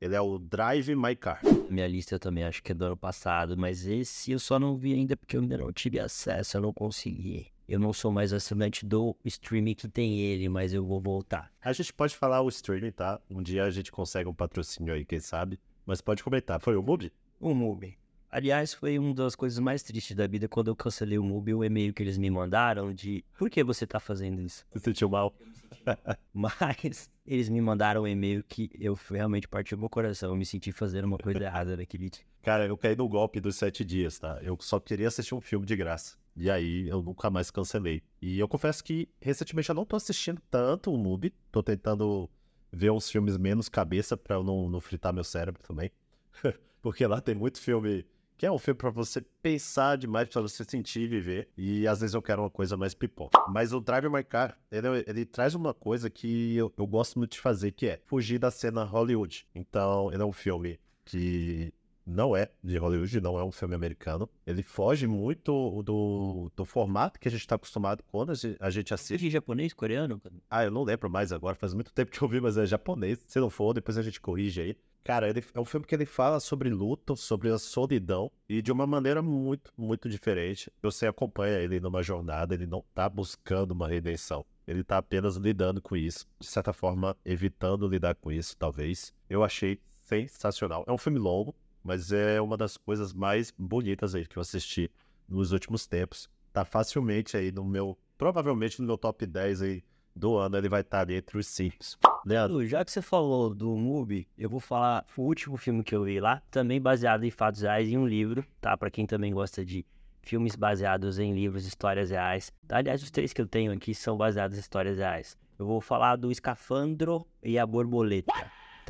Ele 0.00 0.14
é 0.14 0.20
o 0.20 0.38
Drive 0.38 0.94
My 0.96 1.14
Car. 1.14 1.42
Minha 1.68 1.86
lista 1.86 2.14
eu 2.14 2.18
também 2.18 2.42
acho 2.42 2.62
que 2.62 2.72
é 2.72 2.74
do 2.74 2.86
ano 2.86 2.96
passado, 2.96 3.54
mas 3.54 3.86
esse 3.86 4.32
eu 4.32 4.38
só 4.38 4.58
não 4.58 4.74
vi 4.74 4.94
ainda 4.94 5.14
porque 5.14 5.36
eu 5.36 5.42
ainda 5.42 5.58
não 5.58 5.70
tive 5.70 6.00
acesso, 6.00 6.56
eu 6.56 6.62
não 6.62 6.72
consegui. 6.72 7.48
Eu 7.68 7.78
não 7.78 7.92
sou 7.92 8.10
mais 8.10 8.32
assinante 8.32 8.86
do 8.86 9.14
streaming 9.26 9.74
que 9.74 9.86
tem 9.86 10.18
ele, 10.18 10.48
mas 10.48 10.72
eu 10.72 10.82
vou 10.86 11.02
voltar. 11.02 11.52
A 11.60 11.70
gente 11.74 11.92
pode 11.92 12.16
falar 12.16 12.40
o 12.40 12.48
streaming, 12.48 12.92
tá? 12.92 13.20
Um 13.30 13.42
dia 13.42 13.62
a 13.62 13.70
gente 13.70 13.92
consegue 13.92 14.26
um 14.26 14.34
patrocínio 14.34 14.94
aí, 14.94 15.04
quem 15.04 15.20
sabe. 15.20 15.60
Mas 15.84 16.00
pode 16.00 16.24
comentar. 16.24 16.58
Foi 16.60 16.76
o 16.76 16.82
Mubi? 16.82 17.12
O 17.38 17.54
Mubi. 17.54 17.99
Aliás, 18.30 18.72
foi 18.72 18.96
uma 18.96 19.12
das 19.12 19.34
coisas 19.34 19.58
mais 19.58 19.82
tristes 19.82 20.14
da 20.14 20.26
vida 20.26 20.46
quando 20.46 20.68
eu 20.68 20.76
cancelei 20.76 21.18
o 21.18 21.24
Mubi, 21.24 21.52
o 21.52 21.64
e-mail 21.64 21.92
que 21.92 22.00
eles 22.00 22.16
me 22.16 22.30
mandaram 22.30 22.94
de 22.94 23.24
por 23.36 23.50
que 23.50 23.64
você 23.64 23.84
tá 23.84 23.98
fazendo 23.98 24.40
isso? 24.40 24.64
Você 24.70 24.78
sentiu 24.78 25.08
mal? 25.08 25.34
Mas 26.32 27.10
eles 27.26 27.48
me 27.48 27.60
mandaram 27.60 28.02
um 28.02 28.06
e-mail 28.06 28.44
que 28.44 28.70
eu 28.78 28.96
realmente 29.08 29.48
partiu 29.48 29.76
meu 29.76 29.88
coração. 29.88 30.30
Eu 30.30 30.36
me 30.36 30.46
senti 30.46 30.70
fazendo 30.70 31.06
uma 31.06 31.18
coisa 31.18 31.42
errada 31.42 31.76
naquele 31.76 32.08
dia. 32.08 32.22
Cara, 32.42 32.66
eu 32.66 32.76
caí 32.76 32.94
no 32.94 33.08
golpe 33.08 33.40
dos 33.40 33.56
sete 33.56 33.84
dias, 33.84 34.18
tá? 34.18 34.38
Eu 34.42 34.56
só 34.60 34.78
queria 34.78 35.08
assistir 35.08 35.34
um 35.34 35.40
filme 35.40 35.66
de 35.66 35.74
graça. 35.74 36.16
E 36.36 36.48
aí 36.48 36.88
eu 36.88 37.02
nunca 37.02 37.28
mais 37.30 37.50
cancelei. 37.50 38.00
E 38.22 38.38
eu 38.38 38.46
confesso 38.46 38.84
que 38.84 39.08
recentemente 39.20 39.68
eu 39.68 39.74
não 39.74 39.84
tô 39.84 39.96
assistindo 39.96 40.40
tanto 40.48 40.92
o 40.92 40.96
MUBI. 40.96 41.34
Tô 41.50 41.64
tentando 41.64 42.30
ver 42.72 42.90
uns 42.90 43.10
filmes 43.10 43.36
menos 43.36 43.68
cabeça 43.68 44.16
pra 44.16 44.36
eu 44.36 44.44
não, 44.44 44.70
não 44.70 44.80
fritar 44.80 45.12
meu 45.12 45.24
cérebro 45.24 45.60
também. 45.62 45.90
Porque 46.80 47.04
lá 47.06 47.20
tem 47.20 47.34
muito 47.34 47.60
filme 47.60 48.06
que 48.40 48.46
é 48.46 48.50
um 48.50 48.56
filme 48.56 48.78
para 48.78 48.88
você 48.88 49.20
pensar 49.42 49.98
demais, 49.98 50.26
para 50.26 50.40
você 50.40 50.64
sentir 50.64 51.00
e 51.00 51.06
viver. 51.06 51.50
E 51.58 51.86
às 51.86 52.00
vezes 52.00 52.14
eu 52.14 52.22
quero 52.22 52.40
uma 52.40 52.48
coisa 52.48 52.74
mais 52.74 52.94
pipoca. 52.94 53.38
Mas 53.50 53.70
o 53.74 53.82
Drive 53.82 54.08
My 54.08 54.24
Car, 54.24 54.58
ele, 54.72 55.04
ele 55.06 55.26
traz 55.26 55.54
uma 55.54 55.74
coisa 55.74 56.08
que 56.08 56.56
eu, 56.56 56.72
eu, 56.74 56.86
gosto 56.86 57.18
muito 57.18 57.32
de 57.32 57.38
fazer, 57.38 57.70
que 57.72 57.86
é 57.86 58.00
fugir 58.06 58.38
da 58.38 58.50
cena 58.50 58.82
Hollywood. 58.82 59.46
Então, 59.54 60.10
ele 60.10 60.22
é 60.22 60.24
um 60.24 60.32
filme 60.32 60.80
que 61.04 61.70
não 62.06 62.34
é 62.34 62.48
de 62.64 62.78
Hollywood, 62.78 63.20
não 63.20 63.38
é 63.38 63.44
um 63.44 63.52
filme 63.52 63.74
americano. 63.74 64.26
Ele 64.46 64.62
foge 64.62 65.06
muito 65.06 65.82
do, 65.82 66.50
do 66.56 66.64
formato 66.64 67.20
que 67.20 67.28
a 67.28 67.30
gente 67.30 67.42
está 67.42 67.56
acostumado 67.56 68.02
quando 68.10 68.32
a 68.58 68.70
gente 68.70 68.94
assiste. 68.94 69.26
É 69.26 69.30
japonês, 69.30 69.74
coreano? 69.74 70.18
Ah, 70.48 70.64
eu 70.64 70.70
não 70.70 70.82
lembro 70.82 71.10
mais 71.10 71.30
agora, 71.30 71.54
faz 71.54 71.74
muito 71.74 71.92
tempo 71.92 72.10
que 72.10 72.22
eu 72.22 72.26
vi, 72.26 72.40
mas 72.40 72.56
é 72.56 72.64
japonês. 72.64 73.22
Se 73.26 73.38
não 73.38 73.50
for, 73.50 73.74
depois 73.74 73.98
a 73.98 74.02
gente 74.02 74.18
corrige 74.18 74.62
aí. 74.62 74.76
Cara, 75.02 75.28
ele 75.28 75.42
é 75.54 75.60
um 75.60 75.64
filme 75.64 75.86
que 75.86 75.94
ele 75.94 76.04
fala 76.04 76.38
sobre 76.40 76.68
luto, 76.68 77.16
sobre 77.16 77.48
a 77.50 77.58
solidão 77.58 78.30
e 78.48 78.60
de 78.60 78.70
uma 78.70 78.86
maneira 78.86 79.22
muito, 79.22 79.72
muito 79.76 80.08
diferente. 80.08 80.70
Você 80.82 81.06
acompanha 81.06 81.58
ele 81.58 81.80
numa 81.80 82.02
jornada, 82.02 82.54
ele 82.54 82.66
não 82.66 82.84
tá 82.94 83.08
buscando 83.08 83.72
uma 83.72 83.88
redenção. 83.88 84.44
ele 84.66 84.84
tá 84.84 84.98
apenas 84.98 85.36
lidando 85.36 85.80
com 85.80 85.96
isso, 85.96 86.26
de 86.38 86.46
certa 86.46 86.72
forma, 86.72 87.16
evitando 87.24 87.88
lidar 87.88 88.14
com 88.14 88.30
isso, 88.30 88.56
talvez. 88.56 89.12
Eu 89.28 89.42
achei 89.42 89.80
sensacional. 90.02 90.84
É 90.86 90.92
um 90.92 90.98
filme 90.98 91.18
longo, 91.18 91.54
mas 91.82 92.12
é 92.12 92.40
uma 92.40 92.56
das 92.56 92.76
coisas 92.76 93.12
mais 93.12 93.50
bonitas 93.50 94.14
aí 94.14 94.26
que 94.26 94.36
eu 94.36 94.40
assisti 94.40 94.90
nos 95.28 95.50
últimos 95.52 95.86
tempos. 95.86 96.28
Tá 96.52 96.64
facilmente 96.64 97.36
aí 97.36 97.50
no 97.50 97.64
meu, 97.64 97.96
provavelmente 98.18 98.80
no 98.80 98.86
meu 98.86 98.98
top 98.98 99.26
10 99.26 99.62
aí 99.62 99.82
do 100.14 100.36
ano, 100.36 100.56
ele 100.56 100.68
vai 100.68 100.80
estar 100.80 101.00
ali 101.00 101.14
entre 101.14 101.38
os 101.38 101.46
cinco. 101.46 101.76
Leandro, 102.24 102.66
já 102.66 102.84
que 102.84 102.92
você 102.92 103.00
falou 103.00 103.54
do 103.54 103.76
MUBI, 103.76 104.28
eu 104.36 104.48
vou 104.48 104.60
falar 104.60 105.04
o 105.16 105.22
último 105.22 105.56
filme 105.56 105.82
que 105.82 105.94
eu 105.94 106.04
vi 106.04 106.20
lá, 106.20 106.42
também 106.50 106.80
baseado 106.80 107.24
em 107.24 107.30
fatos 107.30 107.62
reais 107.62 107.88
e 107.88 107.96
um 107.96 108.06
livro, 108.06 108.44
tá? 108.60 108.76
Pra 108.76 108.90
quem 108.90 109.06
também 109.06 109.32
gosta 109.32 109.64
de 109.64 109.86
filmes 110.22 110.54
baseados 110.54 111.18
em 111.18 111.32
livros, 111.34 111.66
histórias 111.66 112.10
reais. 112.10 112.52
Aliás, 112.68 113.02
os 113.02 113.10
três 113.10 113.32
que 113.32 113.40
eu 113.40 113.46
tenho 113.46 113.72
aqui 113.72 113.94
são 113.94 114.16
baseados 114.16 114.56
em 114.56 114.60
histórias 114.60 114.98
reais. 114.98 115.36
Eu 115.58 115.66
vou 115.66 115.80
falar 115.80 116.16
do 116.16 116.30
Escafandro 116.30 117.26
e 117.42 117.58
a 117.58 117.66
Borboleta. 117.66 118.32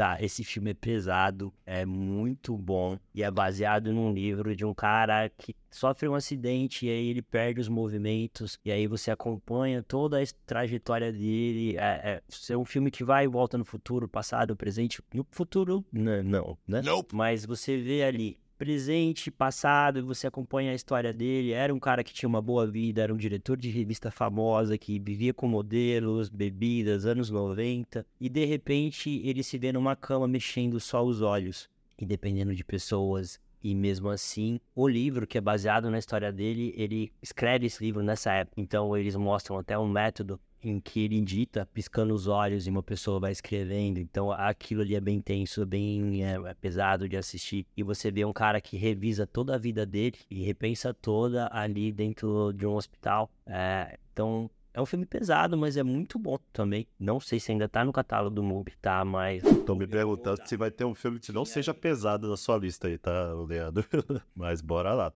Tá, 0.00 0.16
esse 0.19 0.42
filme 0.42 0.71
é 0.71 0.75
pesado, 0.75 1.52
é 1.66 1.85
muito 1.85 2.57
bom 2.57 2.99
e 3.14 3.23
é 3.23 3.30
baseado 3.30 3.92
num 3.92 4.11
livro 4.11 4.57
de 4.57 4.64
um 4.64 4.73
cara 4.73 5.28
que 5.28 5.54
sofre 5.71 6.09
um 6.09 6.14
acidente 6.14 6.87
e 6.87 6.88
aí 6.88 7.09
ele 7.09 7.21
perde 7.21 7.61
os 7.61 7.69
movimentos 7.69 8.59
e 8.64 8.73
aí 8.73 8.87
você 8.87 9.11
acompanha 9.11 9.83
toda 9.83 10.19
a 10.19 10.25
trajetória 10.47 11.12
dele. 11.12 11.76
É, 11.76 11.83
é, 11.83 12.23
é 12.49 12.57
um 12.57 12.64
filme 12.64 12.90
que 12.90 13.04
vai 13.04 13.26
e 13.26 13.28
volta 13.28 13.59
no 13.59 13.64
futuro, 13.66 14.09
passado, 14.09 14.57
presente. 14.57 15.02
No 15.12 15.26
futuro, 15.30 15.85
não, 15.92 16.23
não 16.23 16.59
né? 16.66 16.80
Mas 17.12 17.45
você 17.45 17.76
vê 17.76 18.02
ali 18.02 18.39
presente, 18.61 19.31
passado, 19.31 20.05
você 20.05 20.26
acompanha 20.26 20.73
a 20.73 20.75
história 20.75 21.14
dele. 21.14 21.52
Era 21.52 21.75
um 21.75 21.81
cara 21.81 22.05
que 22.05 22.12
tinha 22.12 22.29
uma 22.29 22.43
boa 22.43 22.67
vida, 22.67 23.00
era 23.00 23.14
um 23.14 23.17
diretor 23.17 23.57
de 23.57 23.71
revista 23.71 24.11
famosa, 24.11 24.76
que 24.76 24.99
vivia 24.99 25.33
com 25.33 25.49
modelos, 25.49 26.29
bebidas, 26.29 27.07
anos 27.07 27.31
90, 27.31 28.05
e 28.21 28.29
de 28.29 28.45
repente 28.45 29.23
ele 29.25 29.43
se 29.43 29.57
vê 29.57 29.73
numa 29.73 29.97
cama 29.97 30.29
mexendo 30.29 30.79
só 30.79 31.02
os 31.02 31.23
olhos, 31.23 31.71
e 31.99 32.05
dependendo 32.05 32.55
de 32.55 32.62
pessoas. 32.62 33.40
E 33.64 33.75
mesmo 33.75 34.11
assim, 34.11 34.61
o 34.75 34.87
livro, 34.87 35.26
que 35.26 35.38
é 35.38 35.40
baseado 35.40 35.90
na 35.90 35.99
história 35.99 36.31
dele, 36.31 36.75
ele 36.76 37.11
escreve 37.23 37.64
esse 37.64 37.83
livro 37.83 38.02
nessa 38.02 38.31
época. 38.35 38.61
Então, 38.61 38.95
eles 38.95 39.17
mostram 39.17 39.57
até 39.57 39.79
um 39.79 39.88
método 39.88 40.38
em 40.62 40.81
que 40.81 41.05
ele 41.05 41.21
dita 41.21 41.67
piscando 41.73 42.14
os 42.14 42.26
olhos 42.26 42.67
e 42.67 42.71
uma 42.71 42.83
pessoa 42.83 43.21
vai 43.21 43.33
escrevendo. 43.33 43.99
Então 43.99 44.31
aquilo 44.31 44.83
ali 44.83 44.95
é 44.95 45.00
bem 45.00 45.21
tenso, 45.21 45.64
bem 45.67 46.25
é, 46.25 46.35
é 46.35 46.55
pesado 46.55 47.09
de 47.09 47.17
assistir. 47.17 47.67
E 47.76 47.83
você 47.83 48.11
vê 48.11 48.25
um 48.25 48.33
cara 48.33 48.61
que 48.61 48.76
revisa 48.76 49.26
toda 49.26 49.55
a 49.55 49.59
vida 49.59 49.87
dele 49.87 50.19
e 50.31 50.43
repensa 50.43 50.93
toda 50.95 51.49
ali 51.52 51.93
dentro 51.93 52.52
de 52.52 52.67
um 52.67 52.75
hospital. 52.75 53.31
É, 53.47 53.99
então 54.12 54.50
é 54.73 54.81
um 54.81 54.87
filme 54.87 55.05
pesado, 55.05 55.57
mas 55.57 55.76
é 55.76 55.83
muito 55.83 56.19
bom 56.19 56.38
também. 56.52 56.87
Não 56.99 57.19
sei 57.19 57.40
se 57.40 57.50
ainda 57.50 57.69
tá 57.69 57.85
no 57.85 57.93
catálogo 57.93 58.35
do 58.35 58.43
MUBI, 58.43 58.73
tá? 58.81 59.05
Mas. 59.05 59.43
Tô 59.67 59.75
me 59.75 59.87
perguntando 59.87 60.40
se 60.47 60.57
vai 60.57 60.71
ter 60.71 60.85
um 60.85 60.95
filme 60.95 61.19
que 61.19 61.33
não 61.33 61.45
seja 61.45 61.75
pesado 61.75 62.29
na 62.29 62.37
sua 62.37 62.57
lista 62.57 62.87
aí, 62.87 62.97
tá, 62.97 63.33
Leandro? 63.35 63.85
mas 64.35 64.61
bora 64.61 64.95
lá. 64.95 65.12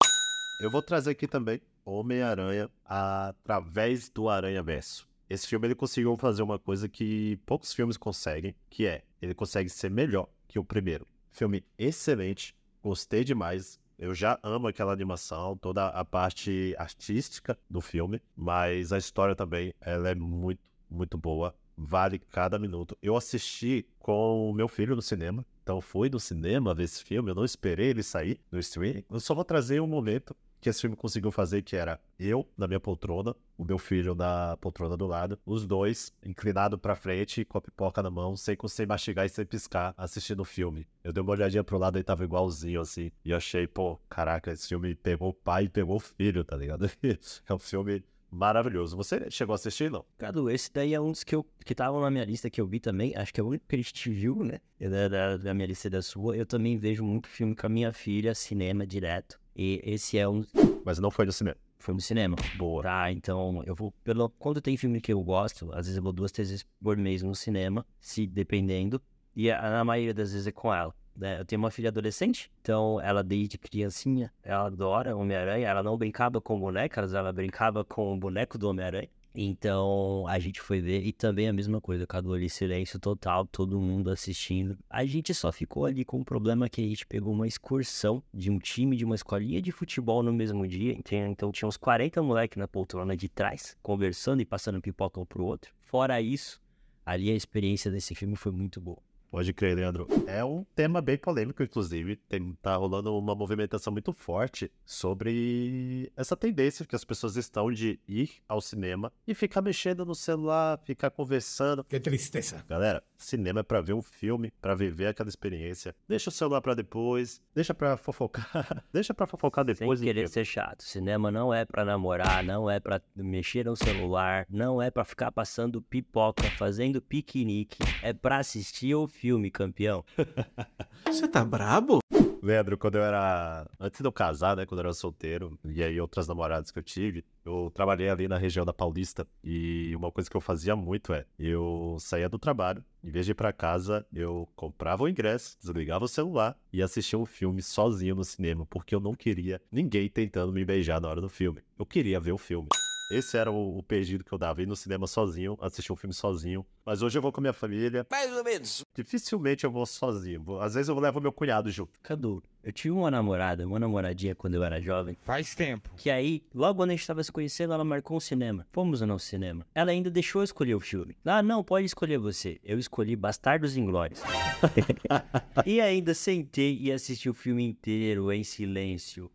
Eu 0.62 0.70
vou 0.70 0.82
trazer 0.82 1.10
aqui 1.10 1.26
também 1.26 1.60
Homem-Aranha 1.84 2.70
através 2.84 4.08
do 4.08 4.28
Aranha 4.28 4.62
Verso. 4.62 5.11
Esse 5.32 5.46
filme 5.46 5.66
ele 5.66 5.74
conseguiu 5.74 6.14
fazer 6.18 6.42
uma 6.42 6.58
coisa 6.58 6.86
que 6.86 7.38
poucos 7.46 7.72
filmes 7.72 7.96
conseguem, 7.96 8.54
que 8.68 8.86
é 8.86 9.02
ele 9.22 9.32
consegue 9.32 9.70
ser 9.70 9.90
melhor 9.90 10.28
que 10.46 10.58
o 10.58 10.64
primeiro. 10.64 11.08
Filme 11.30 11.64
excelente, 11.78 12.54
gostei 12.82 13.24
demais. 13.24 13.80
Eu 13.98 14.14
já 14.14 14.38
amo 14.42 14.66
aquela 14.66 14.92
animação, 14.92 15.56
toda 15.56 15.86
a 15.86 16.04
parte 16.04 16.74
artística 16.76 17.58
do 17.70 17.80
filme, 17.80 18.20
mas 18.36 18.92
a 18.92 18.98
história 18.98 19.34
também 19.34 19.72
ela 19.80 20.10
é 20.10 20.14
muito, 20.14 20.60
muito 20.90 21.16
boa. 21.16 21.54
Vale 21.74 22.18
cada 22.18 22.58
minuto. 22.58 22.94
Eu 23.00 23.16
assisti 23.16 23.86
com 23.98 24.50
o 24.50 24.52
meu 24.52 24.68
filho 24.68 24.94
no 24.94 25.00
cinema, 25.00 25.46
então 25.62 25.80
fui 25.80 26.10
no 26.10 26.20
cinema 26.20 26.74
ver 26.74 26.84
esse 26.84 27.02
filme. 27.02 27.30
Eu 27.30 27.34
não 27.34 27.44
esperei 27.46 27.86
ele 27.86 28.02
sair 28.02 28.38
no 28.50 28.58
streaming. 28.58 29.02
Eu 29.10 29.18
só 29.18 29.34
vou 29.34 29.46
trazer 29.46 29.80
um 29.80 29.86
momento 29.86 30.36
que 30.62 30.68
esse 30.68 30.80
filme 30.80 30.94
conseguiu 30.94 31.32
fazer, 31.32 31.60
que 31.62 31.74
era 31.74 32.00
eu 32.18 32.48
na 32.56 32.68
minha 32.68 32.78
poltrona, 32.78 33.34
o 33.58 33.64
meu 33.64 33.78
filho 33.78 34.14
na 34.14 34.56
poltrona 34.58 34.96
do 34.96 35.08
lado, 35.08 35.36
os 35.44 35.66
dois 35.66 36.12
inclinado 36.24 36.78
para 36.78 36.94
frente, 36.94 37.44
com 37.44 37.58
a 37.58 37.60
pipoca 37.60 38.00
na 38.00 38.10
mão, 38.10 38.36
sem 38.36 38.54
conseguir 38.54 38.88
mastigar 38.88 39.26
e 39.26 39.28
sem 39.28 39.44
piscar, 39.44 39.92
assistindo 39.96 40.40
o 40.40 40.44
filme. 40.44 40.86
Eu 41.02 41.12
dei 41.12 41.20
uma 41.20 41.32
olhadinha 41.32 41.64
pro 41.64 41.78
lado 41.78 41.98
e 41.98 42.04
tava 42.04 42.22
igualzinho, 42.22 42.80
assim, 42.80 43.10
e 43.24 43.34
achei, 43.34 43.66
pô, 43.66 43.98
caraca, 44.08 44.52
esse 44.52 44.68
filme 44.68 44.94
pegou 44.94 45.30
o 45.30 45.34
pai 45.34 45.64
e 45.64 45.68
pegou 45.68 45.96
o 45.96 46.00
filho, 46.00 46.44
tá 46.44 46.56
ligado? 46.56 46.88
é 47.02 47.52
um 47.52 47.58
filme 47.58 48.04
maravilhoso. 48.30 48.96
Você 48.96 49.28
chegou 49.32 49.54
a 49.54 49.56
assistir, 49.56 49.90
não? 49.90 50.04
Cadu, 50.16 50.48
esse 50.48 50.72
daí 50.72 50.94
é 50.94 51.00
um 51.00 51.10
dos 51.10 51.24
que 51.24 51.34
eu 51.34 51.44
que 51.64 51.72
estavam 51.72 52.00
na 52.00 52.10
minha 52.10 52.24
lista 52.24 52.48
que 52.48 52.60
eu 52.60 52.66
vi 52.68 52.78
também. 52.78 53.16
Acho 53.16 53.34
que 53.34 53.40
é 53.40 53.42
o 53.42 53.48
único 53.48 53.66
que 53.66 53.74
a 53.74 53.78
gente 53.78 54.10
viu, 54.10 54.44
né? 54.44 54.60
Da, 54.80 55.08
da, 55.08 55.36
da 55.36 55.54
minha 55.54 55.66
lista 55.66 55.88
e 55.88 55.90
da 55.90 56.02
sua. 56.02 56.36
Eu 56.36 56.46
também 56.46 56.78
vejo 56.78 57.04
muito 57.04 57.28
filme 57.28 57.54
com 57.54 57.66
a 57.66 57.68
minha 57.68 57.92
filha, 57.92 58.32
cinema 58.32 58.86
direto. 58.86 59.41
E 59.56 59.80
esse 59.84 60.18
é 60.18 60.28
um. 60.28 60.44
Mas 60.84 60.98
não 60.98 61.10
foi 61.10 61.26
no 61.26 61.32
cinema. 61.32 61.56
Foi 61.78 61.94
no 61.94 62.00
cinema. 62.00 62.36
Boa. 62.56 62.82
Tá, 62.82 63.10
então 63.10 63.62
eu 63.66 63.74
vou. 63.74 63.92
Pelo, 64.04 64.28
quando 64.30 64.60
tem 64.60 64.76
filme 64.76 65.00
que 65.00 65.12
eu 65.12 65.22
gosto, 65.22 65.70
às 65.72 65.86
vezes 65.86 65.96
eu 65.96 66.02
vou 66.02 66.12
duas, 66.12 66.32
três 66.32 66.48
vezes 66.48 66.66
por 66.82 66.96
mês 66.96 67.22
no 67.22 67.34
cinema, 67.34 67.84
se 68.00 68.26
dependendo. 68.26 69.00
E 69.34 69.50
a, 69.50 69.60
na 69.60 69.84
maioria 69.84 70.14
das 70.14 70.32
vezes 70.32 70.46
é 70.46 70.52
com 70.52 70.72
ela. 70.72 70.94
Né? 71.16 71.40
Eu 71.40 71.44
tenho 71.44 71.60
uma 71.60 71.70
filha 71.70 71.88
adolescente, 71.88 72.50
então 72.60 73.00
ela 73.00 73.22
desde 73.22 73.58
criancinha, 73.58 74.32
ela 74.42 74.66
adora 74.66 75.16
Homem-Aranha. 75.16 75.68
Ela 75.68 75.82
não 75.82 75.96
brincava 75.98 76.40
com 76.40 76.58
bonecas, 76.58 77.14
ela 77.14 77.32
brincava 77.32 77.84
com 77.84 78.14
o 78.14 78.16
boneco 78.16 78.56
do 78.56 78.68
Homem-Aranha. 78.68 79.08
Então 79.34 80.26
a 80.28 80.38
gente 80.38 80.60
foi 80.60 80.80
ver 80.80 81.04
e 81.04 81.12
também 81.12 81.48
a 81.48 81.52
mesma 81.52 81.80
coisa, 81.80 82.06
Cadu 82.06 82.34
ali, 82.34 82.50
silêncio 82.50 82.98
total, 82.98 83.46
todo 83.46 83.80
mundo 83.80 84.10
assistindo. 84.10 84.76
A 84.90 85.04
gente 85.04 85.32
só 85.32 85.50
ficou 85.50 85.86
ali 85.86 86.04
com 86.04 86.20
o 86.20 86.24
problema 86.24 86.68
que 86.68 86.82
a 86.82 86.86
gente 86.86 87.06
pegou 87.06 87.32
uma 87.32 87.46
excursão 87.46 88.22
de 88.32 88.50
um 88.50 88.58
time 88.58 88.96
de 88.96 89.04
uma 89.04 89.14
escolinha 89.14 89.62
de 89.62 89.72
futebol 89.72 90.22
no 90.22 90.32
mesmo 90.32 90.66
dia. 90.66 90.96
Então 91.30 91.50
tinha 91.50 91.68
uns 91.68 91.76
40 91.76 92.22
moleques 92.22 92.58
na 92.58 92.68
poltrona 92.68 93.16
de 93.16 93.28
trás, 93.28 93.76
conversando 93.82 94.42
e 94.42 94.44
passando 94.44 94.80
pipoca 94.80 95.20
um 95.20 95.24
pro 95.24 95.44
outro. 95.44 95.72
Fora 95.80 96.20
isso, 96.20 96.60
ali 97.04 97.30
a 97.30 97.34
experiência 97.34 97.90
desse 97.90 98.14
filme 98.14 98.36
foi 98.36 98.52
muito 98.52 98.80
boa. 98.80 99.11
Pode 99.32 99.50
crer, 99.54 99.74
Leandro. 99.74 100.06
É 100.26 100.44
um 100.44 100.62
tema 100.74 101.00
bem 101.00 101.16
polêmico, 101.16 101.62
inclusive. 101.62 102.16
Tem, 102.16 102.52
tá 102.60 102.76
rolando 102.76 103.16
uma 103.16 103.34
movimentação 103.34 103.90
muito 103.90 104.12
forte 104.12 104.70
sobre 104.84 106.12
essa 106.14 106.36
tendência 106.36 106.84
que 106.84 106.94
as 106.94 107.02
pessoas 107.02 107.36
estão 107.36 107.72
de 107.72 107.98
ir 108.06 108.30
ao 108.46 108.60
cinema 108.60 109.10
e 109.26 109.34
ficar 109.34 109.62
mexendo 109.62 110.04
no 110.04 110.14
celular, 110.14 110.78
ficar 110.84 111.08
conversando. 111.08 111.82
Que 111.82 111.98
tristeza. 111.98 112.62
Galera, 112.68 113.02
cinema 113.16 113.60
é 113.60 113.62
pra 113.62 113.80
ver 113.80 113.94
um 113.94 114.02
filme, 114.02 114.52
pra 114.60 114.74
viver 114.74 115.06
aquela 115.06 115.30
experiência. 115.30 115.96
Deixa 116.06 116.28
o 116.28 116.32
celular 116.32 116.60
pra 116.60 116.74
depois, 116.74 117.40
deixa 117.54 117.72
pra 117.72 117.96
fofocar, 117.96 118.84
deixa 118.92 119.14
pra 119.14 119.26
fofocar 119.26 119.64
depois. 119.64 119.98
Sem 119.98 120.08
querer 120.08 120.28
ser 120.28 120.44
chato. 120.44 120.84
Cinema 120.84 121.30
não 121.30 121.54
é 121.54 121.64
pra 121.64 121.86
namorar, 121.86 122.44
não 122.44 122.68
é 122.68 122.78
pra 122.78 123.00
mexer 123.16 123.64
no 123.64 123.76
celular, 123.76 124.44
não 124.50 124.82
é 124.82 124.90
pra 124.90 125.06
ficar 125.06 125.32
passando 125.32 125.80
pipoca, 125.80 126.44
fazendo 126.58 127.00
piquenique. 127.00 127.78
É 128.02 128.12
pra 128.12 128.36
assistir 128.36 128.94
o 128.94 129.08
filme 129.08 129.21
filme, 129.22 129.52
campeão. 129.52 130.04
Você 131.06 131.28
tá 131.28 131.44
brabo? 131.44 132.00
Leandro, 132.42 132.76
quando 132.76 132.96
eu 132.96 133.04
era. 133.04 133.70
Antes 133.78 134.00
de 134.00 134.06
eu 134.06 134.10
casar, 134.10 134.56
né? 134.56 134.66
Quando 134.66 134.80
eu 134.80 134.86
era 134.86 134.92
solteiro, 134.92 135.56
e 135.64 135.80
aí 135.80 136.00
outras 136.00 136.26
namoradas 136.26 136.72
que 136.72 136.78
eu 136.80 136.82
tive, 136.82 137.24
eu 137.44 137.70
trabalhei 137.72 138.08
ali 138.08 138.26
na 138.26 138.36
região 138.36 138.64
da 138.64 138.72
Paulista. 138.72 139.24
E 139.44 139.94
uma 139.94 140.10
coisa 140.10 140.28
que 140.28 140.36
eu 140.36 140.40
fazia 140.40 140.74
muito 140.74 141.12
é: 141.12 141.24
eu 141.38 141.96
saía 142.00 142.28
do 142.28 142.36
trabalho, 142.36 142.84
em 143.04 143.12
vez 143.12 143.24
de 143.24 143.30
ir 143.30 143.36
pra 143.36 143.52
casa, 143.52 144.04
eu 144.12 144.48
comprava 144.56 145.04
o 145.04 145.08
ingresso, 145.08 145.56
desligava 145.60 146.04
o 146.04 146.08
celular 146.08 146.58
e 146.72 146.82
assistia 146.82 147.16
um 147.16 147.24
filme 147.24 147.62
sozinho 147.62 148.16
no 148.16 148.24
cinema, 148.24 148.66
porque 148.66 148.92
eu 148.92 149.00
não 149.00 149.14
queria 149.14 149.62
ninguém 149.70 150.08
tentando 150.08 150.52
me 150.52 150.64
beijar 150.64 151.00
na 151.00 151.06
hora 151.06 151.20
do 151.20 151.28
filme. 151.28 151.60
Eu 151.78 151.86
queria 151.86 152.18
ver 152.18 152.32
o 152.32 152.38
filme. 152.38 152.66
Esse 153.12 153.36
era 153.36 153.50
o, 153.50 153.78
o 153.78 153.82
pedido 153.82 154.24
que 154.24 154.32
eu 154.32 154.38
dava. 154.38 154.62
Ir 154.62 154.66
no 154.66 154.74
cinema 154.76 155.06
sozinho, 155.06 155.56
assistir 155.60 155.92
um 155.92 155.96
filme 155.96 156.14
sozinho. 156.14 156.64
Mas 156.84 157.02
hoje 157.02 157.16
eu 157.18 157.22
vou 157.22 157.30
com 157.30 157.40
a 157.40 157.42
minha 157.42 157.52
família. 157.52 158.06
Mais 158.10 158.32
ou 158.36 158.42
menos. 158.42 158.82
Dificilmente 158.94 159.64
eu 159.64 159.70
vou 159.70 159.86
sozinho. 159.86 160.42
Vou- 160.42 160.60
Às 160.60 160.74
vezes 160.74 160.88
eu 160.88 160.98
levo 160.98 161.20
meu 161.20 161.30
cunhado 161.32 161.70
junto. 161.70 161.92
Cadu, 162.02 162.42
eu 162.64 162.72
tive 162.72 162.90
uma 162.90 163.10
namorada, 163.10 163.66
uma 163.66 163.78
namoradinha 163.78 164.34
quando 164.34 164.54
eu 164.54 164.64
era 164.64 164.80
jovem. 164.80 165.16
Faz 165.24 165.54
tempo. 165.54 165.90
Que 165.96 166.10
aí, 166.10 166.42
logo 166.54 166.78
quando 166.78 166.90
a 166.90 166.94
gente 166.94 167.06
tava 167.06 167.22
se 167.22 167.30
conhecendo, 167.30 167.72
ela 167.72 167.84
marcou 167.84 168.16
um 168.16 168.20
cinema. 168.20 168.66
Fomos 168.72 169.00
no 169.00 169.18
cinema. 169.18 169.64
Ela 169.74 169.90
ainda 169.92 170.10
deixou 170.10 170.40
eu 170.40 170.44
escolher 170.44 170.74
o 170.74 170.80
filme. 170.80 171.16
Ah, 171.24 171.42
não, 171.42 171.62
pode 171.62 171.86
escolher 171.86 172.18
você. 172.18 172.58
Eu 172.64 172.78
escolhi 172.78 173.14
Bastardos 173.14 173.76
Inglórios. 173.76 174.20
e 175.66 175.80
ainda 175.80 176.14
sentei 176.14 176.76
e 176.80 176.90
assisti 176.92 177.28
o 177.28 177.34
filme 177.34 177.64
inteiro 177.64 178.32
em 178.32 178.42
silêncio. 178.42 179.30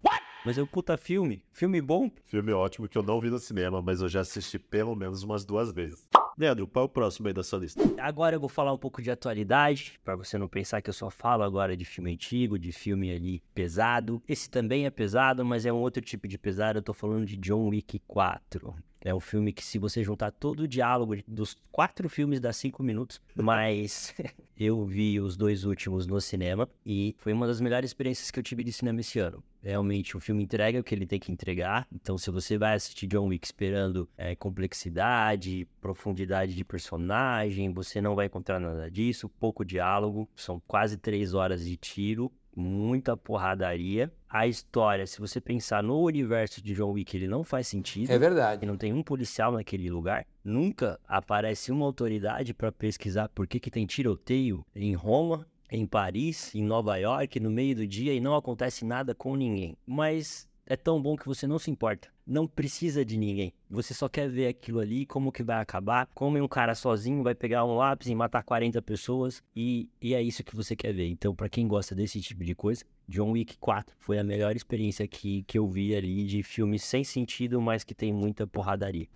Mas 0.46 0.58
é 0.58 0.64
um 0.64 0.68
puta 0.68 0.98
filme. 0.98 1.44
Filme 1.52 1.82
bom. 1.82 2.10
Filme 2.26 2.52
ótimo 2.54 2.88
que 2.88 2.98
eu 2.98 3.04
não 3.04 3.20
vi 3.20 3.30
no 3.30 3.40
cinema, 3.40 3.82
mas 3.82 4.02
eu 4.02 4.08
já 4.08 4.22
assisti 4.22 4.58
pelo 4.58 4.96
menos 4.96 5.24
umas 5.24 5.44
duas 5.46 5.72
vezes. 5.72 6.08
Leandro, 6.38 6.68
qual 6.68 6.84
é 6.84 6.86
o 6.86 6.90
próximo 6.90 7.28
aí 7.28 7.34
da 7.34 7.44
sua 7.44 7.60
lista? 7.60 7.82
Agora 8.00 8.36
eu 8.36 8.40
vou 8.40 8.48
falar 8.48 8.72
um 8.72 8.78
pouco 8.78 9.02
de 9.02 9.10
atualidade, 9.10 10.00
pra 10.04 10.16
você 10.16 10.38
não 10.38 10.48
pensar 10.48 10.82
que 10.82 10.90
eu 10.90 10.94
só 10.94 11.10
falo 11.10 11.42
agora 11.42 11.76
de 11.76 11.84
filme 11.84 12.14
antigo, 12.14 12.60
de 12.60 12.72
filme 12.72 13.12
ali 13.12 13.42
pesado. 13.56 14.22
Esse 14.28 14.48
também 14.48 14.86
é 14.86 14.92
pesado, 14.92 15.44
mas 15.44 15.66
é 15.66 15.74
um 15.74 15.78
outro 15.78 16.02
tipo 16.02 16.28
de 16.28 16.38
pesado. 16.38 16.78
Eu 16.78 16.84
tô 16.84 16.94
falando 16.94 17.26
de 17.26 17.36
John 17.38 17.68
Wick 17.70 18.00
4. 18.08 18.76
É 19.02 19.14
um 19.14 19.20
filme 19.20 19.54
que, 19.54 19.64
se 19.64 19.78
você 19.78 20.04
juntar 20.04 20.32
todo 20.32 20.62
o 20.62 20.68
diálogo 20.68 21.16
dos 21.28 21.56
quatro 21.72 22.10
filmes, 22.10 22.40
dá 22.40 22.52
cinco 22.52 22.84
minutos. 22.84 23.22
Mas 23.36 24.14
eu 24.58 24.86
vi 24.86 25.20
os 25.20 25.38
dois 25.38 25.64
últimos 25.64 26.08
no 26.08 26.20
cinema 26.20 26.68
e 26.86 27.16
foi 27.20 27.34
uma 27.34 27.48
das 27.48 27.62
melhores 27.62 27.90
experiências 27.90 28.32
que 28.32 28.40
eu 28.40 28.44
tive 28.44 28.64
de 28.64 28.74
cinema 28.74 29.00
esse 29.00 29.20
ano. 29.20 29.44
Realmente, 29.62 30.16
o 30.16 30.20
filme 30.20 30.44
entrega 30.44 30.80
o 30.80 30.84
que 30.84 30.96
ele 30.96 31.06
tem 31.06 31.20
que 31.20 31.32
entregar. 31.32 31.88
Então, 31.94 32.18
se 32.18 32.32
você 32.32 32.58
vai 32.58 32.76
assistir 32.76 33.08
John 33.08 33.28
Wick 33.28 33.46
esperando 33.46 34.08
é, 34.18 34.36
complexidade, 34.36 35.68
profundidade 35.82 36.56
de 36.56 36.64
personagem, 36.64 37.74
você 37.74 38.00
não 38.00 38.16
vai 38.16 38.28
encontrar 38.28 38.60
nada 38.60 38.90
disso. 38.90 39.28
Pouco 39.28 39.66
diálogo, 39.66 40.30
são 40.36 40.62
quase 40.66 40.98
três 40.98 41.34
horas 41.34 41.66
de 41.66 41.76
tiro 41.76 42.32
muita 42.58 43.16
porradaria. 43.16 44.12
A 44.28 44.48
história, 44.48 45.06
se 45.06 45.20
você 45.20 45.40
pensar 45.40 45.84
no 45.84 46.02
universo 46.02 46.62
de 46.62 46.74
John 46.74 46.92
Wick, 46.92 47.16
ele 47.16 47.28
não 47.28 47.44
faz 47.44 47.68
sentido. 47.68 48.12
É 48.12 48.18
verdade. 48.18 48.66
Não 48.66 48.76
tem 48.76 48.92
um 48.92 49.04
policial 49.04 49.52
naquele 49.52 49.90
lugar. 49.90 50.26
Nunca 50.44 51.00
aparece 51.08 51.72
uma 51.72 51.86
autoridade 51.86 52.54
para 52.54 52.72
pesquisar 52.72 53.30
por 53.30 53.48
que, 53.48 53.60
que 53.60 53.70
tem 53.70 53.86
tiroteio 53.86 54.66
em 54.76 54.96
Roma, 54.96 55.46
em 55.72 55.86
Paris, 55.86 56.54
em 56.56 56.64
Nova 56.64 56.98
York, 56.98 57.40
no 57.40 57.52
meio 57.52 57.76
do 57.76 57.86
dia 57.86 58.14
e 58.14 58.20
não 58.20 58.36
acontece 58.36 58.84
nada 58.84 59.14
com 59.14 59.36
ninguém. 59.36 59.78
Mas 59.86 60.48
é 60.68 60.76
tão 60.76 61.02
bom 61.02 61.16
que 61.16 61.26
você 61.26 61.48
não 61.48 61.58
se 61.58 61.72
importa. 61.72 62.10
Não 62.26 62.46
precisa 62.46 63.06
de 63.06 63.18
ninguém. 63.18 63.54
Você 63.70 63.94
só 63.94 64.10
quer 64.10 64.30
ver 64.30 64.48
aquilo 64.48 64.80
ali, 64.80 65.06
como 65.06 65.32
que 65.32 65.42
vai 65.42 65.62
acabar, 65.62 66.08
como 66.14 66.38
um 66.38 66.48
cara 66.48 66.76
sozinho 66.76 67.24
vai 67.24 67.34
pegar 67.34 67.64
um 67.64 67.78
lápis 67.78 68.08
e 68.08 68.16
matar 68.16 68.44
40 68.44 68.82
pessoas, 68.82 69.42
e, 69.56 69.90
e 70.02 70.14
é 70.14 70.22
isso 70.22 70.44
que 70.44 70.56
você 70.56 70.76
quer 70.76 70.94
ver. 70.94 71.08
Então, 71.08 71.34
para 71.34 71.48
quem 71.48 71.68
gosta 71.68 71.96
desse 71.96 72.20
tipo 72.20 72.44
de 72.44 72.54
coisa, 72.54 72.84
John 73.08 73.32
Wick 73.32 73.58
4 73.58 73.96
foi 73.98 74.20
a 74.20 74.24
melhor 74.24 74.56
experiência 74.58 75.08
que, 75.08 75.44
que 75.44 75.58
eu 75.58 75.66
vi 75.70 75.96
ali 75.96 76.26
de 76.26 76.44
filme 76.44 76.78
sem 76.78 77.04
sentido, 77.04 77.62
mas 77.62 77.86
que 77.86 77.96
tem 77.96 78.12
muita 78.12 78.46
porradaria. 78.46 79.08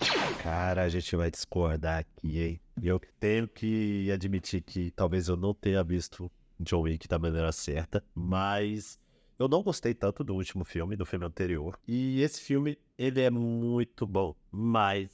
Cara, 0.41 0.83
a 0.83 0.89
gente 0.89 1.13
vai 1.17 1.29
discordar 1.29 1.99
aqui, 1.99 2.41
hein? 2.41 2.61
Eu 2.81 2.99
tenho 3.19 3.47
que 3.47 4.09
admitir 4.09 4.61
que 4.61 4.89
talvez 4.91 5.27
eu 5.27 5.35
não 5.35 5.53
tenha 5.53 5.83
visto 5.83 6.31
John 6.57 6.81
Wick 6.81 7.07
da 7.07 7.19
maneira 7.19 7.51
certa, 7.51 8.01
mas 8.15 8.97
eu 9.41 9.47
não 9.47 9.63
gostei 9.63 9.93
tanto 9.93 10.23
do 10.23 10.35
último 10.35 10.63
filme, 10.63 10.95
do 10.95 11.03
filme 11.03 11.25
anterior. 11.25 11.77
E 11.87 12.21
esse 12.21 12.39
filme, 12.39 12.77
ele 12.95 13.21
é 13.21 13.29
muito 13.31 14.05
bom, 14.05 14.35
mas 14.51 15.09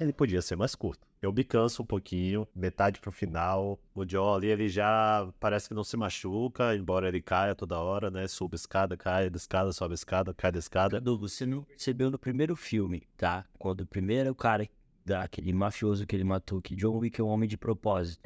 ele 0.00 0.14
podia 0.14 0.40
ser 0.40 0.56
mais 0.56 0.74
curto. 0.74 1.06
Eu 1.20 1.32
me 1.32 1.44
canso 1.44 1.82
um 1.82 1.86
pouquinho, 1.86 2.48
metade 2.54 3.00
pro 3.00 3.12
final. 3.12 3.78
O 3.94 4.08
Jolly, 4.08 4.46
ele 4.46 4.68
já 4.68 5.28
parece 5.38 5.68
que 5.68 5.74
não 5.74 5.84
se 5.84 5.96
machuca, 5.96 6.74
embora 6.74 7.08
ele 7.08 7.20
caia 7.20 7.54
toda 7.54 7.78
hora, 7.78 8.10
né? 8.10 8.26
Suba 8.28 8.54
escada, 8.54 8.96
cai 8.96 9.28
da 9.28 9.36
escada, 9.36 9.72
sobe 9.72 9.94
escada, 9.94 10.32
cai 10.32 10.52
da 10.52 10.60
escada. 10.60 10.96
Cadu, 10.98 11.18
você 11.18 11.44
não 11.44 11.64
percebeu 11.64 12.10
no 12.10 12.18
primeiro 12.18 12.56
filme, 12.56 13.02
tá? 13.16 13.44
Quando 13.58 13.82
o 13.82 13.86
primeiro 13.86 14.34
cara, 14.34 14.66
daquele 15.04 15.52
mafioso 15.52 16.06
que 16.06 16.16
ele 16.16 16.24
matou, 16.24 16.62
que 16.62 16.74
John 16.76 16.96
Wick 16.98 17.20
é 17.20 17.24
um 17.24 17.28
homem 17.28 17.48
de 17.48 17.58
propósito. 17.58 18.22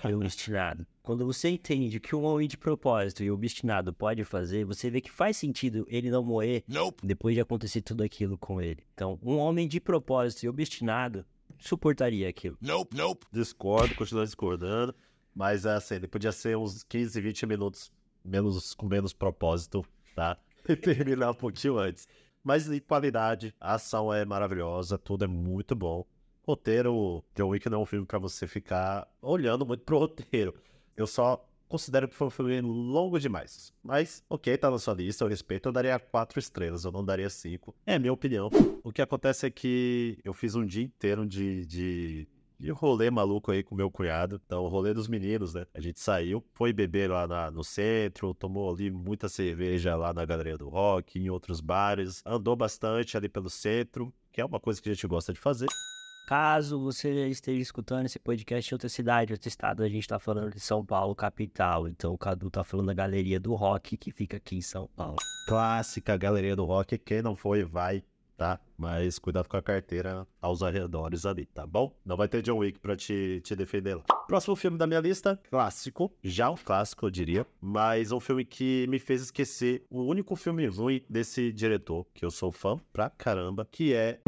Foi 0.00 0.14
obstinado. 0.14 0.86
Quando 1.02 1.26
você 1.26 1.48
entende 1.48 1.98
que 1.98 2.14
um 2.14 2.22
homem 2.24 2.46
de 2.46 2.56
propósito 2.56 3.22
e 3.22 3.30
obstinado 3.30 3.92
pode 3.92 4.24
fazer, 4.24 4.64
você 4.64 4.88
vê 4.90 5.00
que 5.00 5.10
faz 5.10 5.36
sentido 5.36 5.84
ele 5.88 6.10
não 6.10 6.22
morrer 6.24 6.62
Nope. 6.68 7.04
depois 7.06 7.34
de 7.34 7.40
acontecer 7.40 7.80
tudo 7.82 8.02
aquilo 8.02 8.38
com 8.38 8.60
ele. 8.60 8.84
Então, 8.94 9.18
um 9.22 9.36
homem 9.36 9.66
de 9.66 9.80
propósito 9.80 10.44
e 10.44 10.48
obstinado 10.48 11.24
suportaria 11.58 12.28
aquilo. 12.28 12.56
Nope, 12.60 12.96
nope. 12.96 13.26
Discordo, 13.32 13.94
continuo 13.94 14.24
discordando. 14.24 14.94
Mas 15.34 15.64
assim, 15.64 15.94
ele 15.94 16.06
podia 16.08 16.30
ser 16.30 16.56
uns 16.56 16.82
15, 16.84 17.20
20 17.20 17.46
minutos 17.46 17.90
menos, 18.24 18.74
com 18.74 18.86
menos 18.86 19.12
propósito, 19.12 19.84
tá? 20.14 20.36
E 20.68 20.76
terminar 20.76 21.32
um 21.32 21.34
pouquinho 21.34 21.76
antes. 21.76 22.06
Mas 22.44 22.70
em 22.70 22.78
qualidade, 22.78 23.52
a 23.60 23.74
ação 23.74 24.12
é 24.12 24.24
maravilhosa, 24.24 24.96
tudo 24.96 25.24
é 25.24 25.26
muito 25.26 25.74
bom. 25.74 26.04
Roteiro, 26.46 27.22
John 27.36 27.48
Wick 27.48 27.68
não 27.68 27.78
é 27.80 27.82
um 27.82 27.86
filme 27.86 28.06
pra 28.06 28.18
você 28.18 28.46
ficar 28.46 29.06
olhando 29.20 29.64
muito 29.64 29.84
pro 29.84 29.98
roteiro. 29.98 30.54
Eu 30.96 31.06
só 31.06 31.44
considero 31.68 32.06
que 32.08 32.14
foi 32.14 32.26
um 32.26 32.30
filme 32.30 32.60
longo 32.60 33.18
demais. 33.18 33.72
Mas, 33.82 34.22
ok, 34.28 34.56
tá 34.58 34.70
na 34.70 34.78
sua 34.78 34.92
lista, 34.94 35.24
eu 35.24 35.28
respeito. 35.28 35.68
Eu 35.68 35.72
daria 35.72 35.98
quatro 35.98 36.38
estrelas, 36.38 36.84
eu 36.84 36.92
não 36.92 37.04
daria 37.04 37.30
cinco. 37.30 37.74
É 37.86 37.94
a 37.94 37.98
minha 37.98 38.12
opinião. 38.12 38.50
O 38.84 38.92
que 38.92 39.00
acontece 39.00 39.46
é 39.46 39.50
que 39.50 40.18
eu 40.24 40.34
fiz 40.34 40.54
um 40.54 40.66
dia 40.66 40.82
inteiro 40.84 41.24
de, 41.24 41.64
de, 41.64 42.28
de 42.58 42.70
rolê 42.70 43.08
maluco 43.10 43.50
aí 43.50 43.62
com 43.62 43.74
meu 43.74 43.90
cunhado. 43.90 44.38
Então, 44.44 44.64
o 44.64 44.68
rolê 44.68 44.92
dos 44.92 45.08
meninos, 45.08 45.54
né? 45.54 45.64
A 45.72 45.80
gente 45.80 45.98
saiu, 46.00 46.44
foi 46.52 46.72
beber 46.74 47.08
lá 47.08 47.26
na- 47.26 47.50
no 47.50 47.64
centro, 47.64 48.34
tomou 48.34 48.70
ali 48.70 48.90
muita 48.90 49.28
cerveja 49.28 49.96
lá 49.96 50.12
na 50.12 50.24
Galeria 50.26 50.58
do 50.58 50.68
Rock, 50.68 51.18
em 51.18 51.30
outros 51.30 51.60
bares. 51.62 52.20
Andou 52.26 52.54
bastante 52.54 53.16
ali 53.16 53.28
pelo 53.30 53.48
centro, 53.48 54.12
que 54.30 54.40
é 54.40 54.44
uma 54.44 54.60
coisa 54.60 54.82
que 54.82 54.90
a 54.90 54.92
gente 54.92 55.06
gosta 55.06 55.32
de 55.32 55.40
fazer. 55.40 55.68
Caso 56.26 56.80
você 56.80 57.28
esteja 57.28 57.60
escutando 57.60 58.06
esse 58.06 58.18
podcast 58.18 58.70
em 58.70 58.74
outra 58.74 58.88
cidade, 58.88 59.32
outro 59.32 59.48
estado, 59.48 59.82
a 59.82 59.88
gente 59.88 60.06
tá 60.06 60.18
falando 60.18 60.50
de 60.50 60.60
São 60.60 60.84
Paulo, 60.84 61.14
capital. 61.14 61.88
Então 61.88 62.14
o 62.14 62.18
Cadu 62.18 62.50
tá 62.50 62.64
falando 62.64 62.86
da 62.86 62.94
Galeria 62.94 63.40
do 63.40 63.54
Rock, 63.54 63.96
que 63.96 64.10
fica 64.10 64.36
aqui 64.36 64.56
em 64.56 64.62
São 64.62 64.88
Paulo. 64.96 65.16
Clássica 65.46 66.16
Galeria 66.16 66.56
do 66.56 66.64
Rock. 66.64 66.96
Quem 66.98 67.20
não 67.20 67.34
foi, 67.34 67.64
vai, 67.64 68.02
tá? 68.36 68.60
Mas 68.78 69.18
cuidado 69.18 69.48
com 69.48 69.56
a 69.56 69.62
carteira 69.62 70.26
aos 70.40 70.62
arredores 70.62 71.26
ali, 71.26 71.46
tá 71.46 71.66
bom? 71.66 71.94
Não 72.04 72.16
vai 72.16 72.28
ter 72.28 72.42
John 72.42 72.58
Wick 72.58 72.78
pra 72.78 72.96
te, 72.96 73.40
te 73.44 73.54
defender 73.54 73.96
lá. 73.96 74.02
Próximo 74.26 74.56
filme 74.56 74.78
da 74.78 74.86
minha 74.86 75.00
lista, 75.00 75.38
clássico. 75.50 76.12
Já 76.22 76.50
um 76.50 76.56
clássico, 76.56 77.06
eu 77.06 77.10
diria. 77.10 77.46
Mas 77.60 78.10
um 78.12 78.18
filme 78.18 78.44
que 78.44 78.86
me 78.88 78.98
fez 78.98 79.22
esquecer 79.22 79.84
o 79.90 80.02
único 80.02 80.34
filme 80.34 80.66
ruim 80.66 81.02
desse 81.08 81.52
diretor, 81.52 82.06
que 82.14 82.24
eu 82.24 82.30
sou 82.30 82.50
fã 82.50 82.78
pra 82.92 83.10
caramba, 83.10 83.68
que 83.70 83.92
é. 83.92 84.20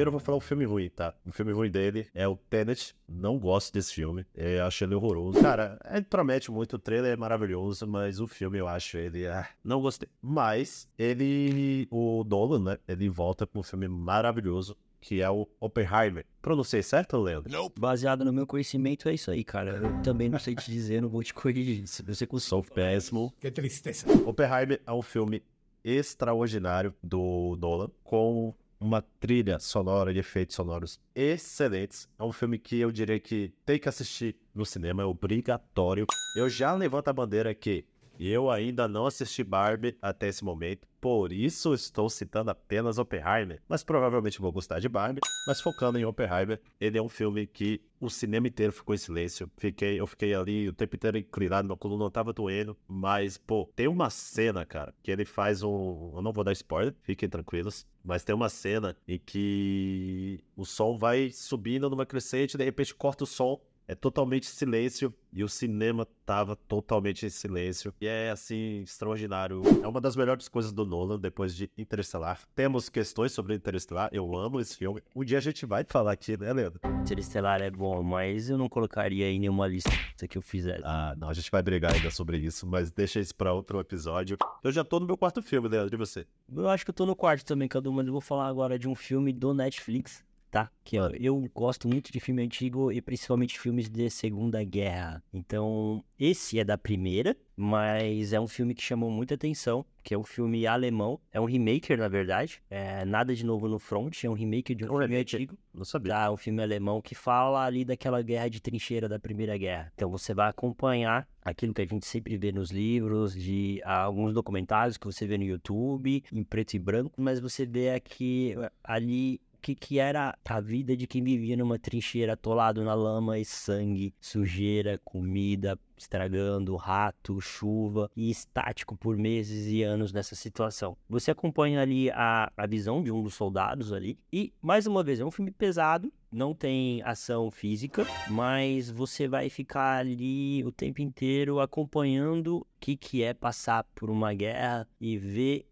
Primeiro 0.00 0.08
eu 0.08 0.12
vou 0.12 0.20
falar 0.20 0.38
o 0.38 0.40
filme 0.40 0.64
ruim, 0.64 0.88
tá? 0.88 1.14
O 1.26 1.30
filme 1.30 1.52
ruim 1.52 1.70
dele 1.70 2.06
é 2.14 2.26
o 2.26 2.34
Tenet. 2.34 2.96
Não 3.06 3.38
gosto 3.38 3.70
desse 3.70 3.92
filme. 3.92 4.24
Eu 4.34 4.64
acho 4.64 4.82
ele 4.82 4.94
horroroso. 4.94 5.42
Cara, 5.42 5.78
ele 5.92 6.06
promete 6.06 6.50
muito, 6.50 6.76
o 6.76 6.78
trailer 6.78 7.12
é 7.12 7.16
maravilhoso, 7.16 7.86
mas 7.86 8.18
o 8.18 8.26
filme 8.26 8.56
eu 8.56 8.66
acho 8.66 8.96
ele. 8.96 9.26
ah, 9.26 9.46
não 9.62 9.78
gostei. 9.82 10.08
Mas 10.22 10.88
ele. 10.98 11.86
O 11.90 12.24
Nolan, 12.24 12.60
né? 12.60 12.78
Ele 12.88 13.10
volta 13.10 13.46
com 13.46 13.58
um 13.58 13.62
filme 13.62 13.86
maravilhoso. 13.88 14.74
Que 15.02 15.20
é 15.20 15.28
o 15.28 15.46
Oppenheimer. 15.60 16.24
Pronunciei 16.40 16.82
certo, 16.82 17.18
Leandro? 17.18 17.52
Nope. 17.52 17.78
Baseado 17.78 18.24
no 18.24 18.32
meu 18.32 18.46
conhecimento, 18.46 19.06
é 19.06 19.12
isso 19.12 19.30
aí, 19.30 19.44
cara. 19.44 19.72
Eu 19.72 20.02
também 20.02 20.30
não 20.30 20.38
sei 20.38 20.54
te 20.54 20.70
dizer, 20.70 21.02
não 21.02 21.10
vou 21.10 21.22
te 21.22 21.34
corrigir. 21.34 21.86
Se 21.86 22.02
você 22.02 22.26
Sou 22.38 22.62
conseguir. 22.62 22.74
péssimo. 22.74 23.34
Qué 23.38 23.50
tristeza. 23.50 24.06
Oppenheimer 24.26 24.80
é 24.86 24.92
um 24.92 25.02
filme 25.02 25.42
extraordinário 25.84 26.94
do 27.02 27.56
Nolan, 27.60 27.90
com 28.02 28.54
uma 28.80 29.02
trilha 29.20 29.58
sonora 29.58 30.12
de 30.12 30.18
efeitos 30.18 30.56
sonoros 30.56 30.98
excelentes. 31.14 32.08
É 32.18 32.24
um 32.24 32.32
filme 32.32 32.58
que 32.58 32.80
eu 32.80 32.90
diria 32.90 33.20
que 33.20 33.52
tem 33.64 33.78
que 33.78 33.88
assistir 33.88 34.36
no 34.54 34.64
cinema, 34.64 35.02
é 35.02 35.04
obrigatório. 35.04 36.06
Eu 36.34 36.48
já 36.48 36.74
levanto 36.74 37.08
a 37.08 37.12
bandeira 37.12 37.54
que 37.54 37.84
eu 38.28 38.50
ainda 38.50 38.86
não 38.86 39.06
assisti 39.06 39.42
Barbie 39.42 39.96
até 40.02 40.28
esse 40.28 40.44
momento, 40.44 40.86
por 41.00 41.32
isso 41.32 41.72
estou 41.72 42.10
citando 42.10 42.50
apenas 42.50 42.98
Oppenheimer, 42.98 43.62
mas 43.66 43.82
provavelmente 43.82 44.40
vou 44.40 44.52
gostar 44.52 44.78
de 44.78 44.88
Barbie. 44.88 45.20
Mas 45.46 45.60
focando 45.60 45.98
em 45.98 46.04
Oppenheimer, 46.04 46.60
ele 46.78 46.98
é 46.98 47.02
um 47.02 47.08
filme 47.08 47.46
que 47.46 47.80
o 47.98 48.10
cinema 48.10 48.48
inteiro 48.48 48.72
ficou 48.72 48.94
em 48.94 48.98
silêncio. 48.98 49.50
Fiquei, 49.56 49.98
eu 49.98 50.06
fiquei 50.06 50.34
ali 50.34 50.68
o 50.68 50.72
tempo 50.74 50.96
inteiro 50.96 51.16
inclinado, 51.16 51.66
meu 51.66 51.76
coluna 51.76 52.04
não 52.04 52.10
tava 52.10 52.32
doendo, 52.32 52.76
mas 52.86 53.38
pô, 53.38 53.70
tem 53.74 53.88
uma 53.88 54.10
cena, 54.10 54.66
cara, 54.66 54.94
que 55.02 55.10
ele 55.10 55.24
faz 55.24 55.62
um, 55.62 56.12
eu 56.14 56.20
não 56.20 56.32
vou 56.32 56.44
dar 56.44 56.52
spoiler, 56.52 56.94
fiquem 57.02 57.28
tranquilos, 57.28 57.86
mas 58.04 58.22
tem 58.22 58.34
uma 58.34 58.48
cena 58.50 58.94
em 59.08 59.18
que 59.18 60.44
o 60.54 60.66
som 60.66 60.98
vai 60.98 61.30
subindo 61.30 61.88
numa 61.88 62.04
crescente, 62.04 62.58
de 62.58 62.64
repente 62.64 62.94
corta 62.94 63.24
o 63.24 63.26
som 63.26 63.60
é 63.90 63.94
totalmente 63.96 64.46
silêncio 64.46 65.12
e 65.32 65.42
o 65.42 65.48
cinema 65.48 66.06
tava 66.24 66.54
totalmente 66.54 67.26
em 67.26 67.28
silêncio. 67.28 67.92
E 68.00 68.06
é 68.06 68.30
assim, 68.30 68.82
extraordinário. 68.82 69.62
É 69.82 69.88
uma 69.88 70.00
das 70.00 70.14
melhores 70.14 70.46
coisas 70.46 70.70
do 70.72 70.86
Nolan 70.86 71.18
depois 71.18 71.56
de 71.56 71.68
Interestelar. 71.76 72.38
Temos 72.54 72.88
questões 72.88 73.32
sobre 73.32 73.56
Interestelar, 73.56 74.08
eu 74.12 74.36
amo 74.36 74.60
esse 74.60 74.76
filme. 74.76 75.02
Um 75.14 75.24
dia 75.24 75.38
a 75.38 75.40
gente 75.40 75.66
vai 75.66 75.82
falar 75.82 76.12
aqui, 76.12 76.38
né, 76.38 76.52
Leandro? 76.52 76.80
Interestelar 77.00 77.60
é 77.62 77.68
bom, 77.68 78.00
mas 78.00 78.48
eu 78.48 78.56
não 78.56 78.68
colocaria 78.68 79.28
em 79.28 79.40
nenhuma 79.40 79.66
lista 79.66 79.90
que 80.28 80.38
eu 80.38 80.42
fizesse. 80.42 80.82
Ah, 80.84 81.16
não, 81.18 81.28
a 81.28 81.34
gente 81.34 81.50
vai 81.50 81.60
brigar 81.60 81.92
ainda 81.92 82.12
sobre 82.12 82.38
isso, 82.38 82.68
mas 82.68 82.92
deixa 82.92 83.18
isso 83.18 83.34
pra 83.34 83.52
outro 83.52 83.80
episódio. 83.80 84.36
Eu 84.62 84.70
já 84.70 84.84
tô 84.84 85.00
no 85.00 85.06
meu 85.06 85.16
quarto 85.16 85.42
filme, 85.42 85.68
Leandro, 85.68 85.96
e 85.96 85.98
você? 85.98 86.24
Eu 86.54 86.68
acho 86.68 86.84
que 86.84 86.90
eu 86.90 86.94
tô 86.94 87.04
no 87.04 87.16
quarto 87.16 87.44
também, 87.44 87.66
Cadu, 87.66 87.92
mas 87.92 88.06
eu 88.06 88.12
vou 88.12 88.20
falar 88.20 88.46
agora 88.46 88.78
de 88.78 88.88
um 88.88 88.94
filme 88.94 89.32
do 89.32 89.52
Netflix 89.52 90.24
tá? 90.50 90.70
Que 90.84 90.98
ó, 90.98 91.08
eu 91.10 91.48
gosto 91.54 91.88
muito 91.88 92.12
de 92.12 92.20
filme 92.20 92.42
antigo 92.42 92.90
e 92.90 93.00
principalmente 93.00 93.58
filmes 93.58 93.88
de 93.88 94.10
Segunda 94.10 94.62
Guerra. 94.64 95.22
Então, 95.32 96.04
esse 96.18 96.58
é 96.58 96.64
da 96.64 96.76
primeira, 96.76 97.36
mas 97.56 98.32
é 98.32 98.40
um 98.40 98.48
filme 98.48 98.74
que 98.74 98.82
chamou 98.82 99.10
muita 99.10 99.34
atenção, 99.34 99.84
que 100.02 100.14
é 100.14 100.18
um 100.18 100.24
filme 100.24 100.66
alemão, 100.66 101.20
é 101.32 101.40
um 101.40 101.44
remaker, 101.44 101.98
na 101.98 102.08
verdade. 102.08 102.60
É 102.68 103.04
nada 103.04 103.34
de 103.34 103.44
novo 103.44 103.68
no 103.68 103.78
front, 103.78 104.24
é 104.24 104.28
um 104.28 104.32
remake 104.32 104.74
de 104.74 104.84
um, 104.84 104.88
Um 104.88 104.90
filme 104.90 105.06
remake? 105.06 105.36
antigo. 105.36 105.58
Não 105.72 105.84
sabia. 105.84 106.12
Tá, 106.14 106.32
um 106.32 106.36
filme 106.36 106.62
alemão 106.62 107.00
que 107.00 107.14
fala 107.14 107.64
ali 107.64 107.84
daquela 107.84 108.20
guerra 108.20 108.48
de 108.48 108.60
trincheira 108.60 109.08
da 109.08 109.18
Primeira 109.18 109.56
Guerra. 109.56 109.92
Então 109.94 110.10
você 110.10 110.34
vai 110.34 110.48
acompanhar 110.48 111.28
aquilo 111.42 111.72
que 111.72 111.82
a 111.82 111.86
gente 111.86 112.06
sempre 112.06 112.36
vê 112.36 112.50
nos 112.50 112.70
livros, 112.70 113.34
de 113.34 113.80
ah, 113.84 114.02
alguns 114.02 114.34
documentários 114.34 114.96
que 114.96 115.06
você 115.06 115.26
vê 115.26 115.38
no 115.38 115.44
YouTube, 115.44 116.24
em 116.32 116.42
preto 116.42 116.74
e 116.74 116.78
branco, 116.78 117.20
mas 117.20 117.38
você 117.40 117.64
vê 117.64 117.90
aqui 117.90 118.54
ah, 118.58 118.72
ali 118.82 119.40
que, 119.60 119.74
que 119.74 119.98
era 119.98 120.36
a 120.44 120.60
vida 120.60 120.96
de 120.96 121.06
quem 121.06 121.22
vivia 121.22 121.56
numa 121.56 121.78
trincheira 121.78 122.32
atolado 122.32 122.82
na 122.82 122.94
lama 122.94 123.38
e 123.38 123.44
sangue, 123.44 124.14
sujeira, 124.20 124.98
comida 125.04 125.78
estragando, 126.00 126.74
rato, 126.76 127.40
chuva 127.40 128.10
e 128.16 128.30
estático 128.30 128.96
por 128.96 129.16
meses 129.16 129.66
e 129.66 129.82
anos 129.82 130.12
nessa 130.12 130.34
situação. 130.34 130.96
Você 131.08 131.30
acompanha 131.30 131.80
ali 131.80 132.10
a, 132.10 132.50
a 132.56 132.66
visão 132.66 133.02
de 133.02 133.12
um 133.12 133.22
dos 133.22 133.34
soldados 133.34 133.92
ali 133.92 134.18
e, 134.32 134.52
mais 134.62 134.86
uma 134.86 135.04
vez, 135.04 135.20
é 135.20 135.24
um 135.24 135.30
filme 135.30 135.50
pesado, 135.50 136.10
não 136.32 136.54
tem 136.54 137.02
ação 137.02 137.50
física, 137.50 138.06
mas 138.30 138.90
você 138.90 139.28
vai 139.28 139.50
ficar 139.50 139.98
ali 139.98 140.64
o 140.64 140.72
tempo 140.72 141.02
inteiro 141.02 141.60
acompanhando 141.60 142.58
o 142.58 142.66
que, 142.78 142.96
que 142.96 143.22
é 143.22 143.34
passar 143.34 143.84
por 143.94 144.08
uma 144.08 144.32
guerra 144.32 144.88
e 145.00 145.18
ver 145.18 145.66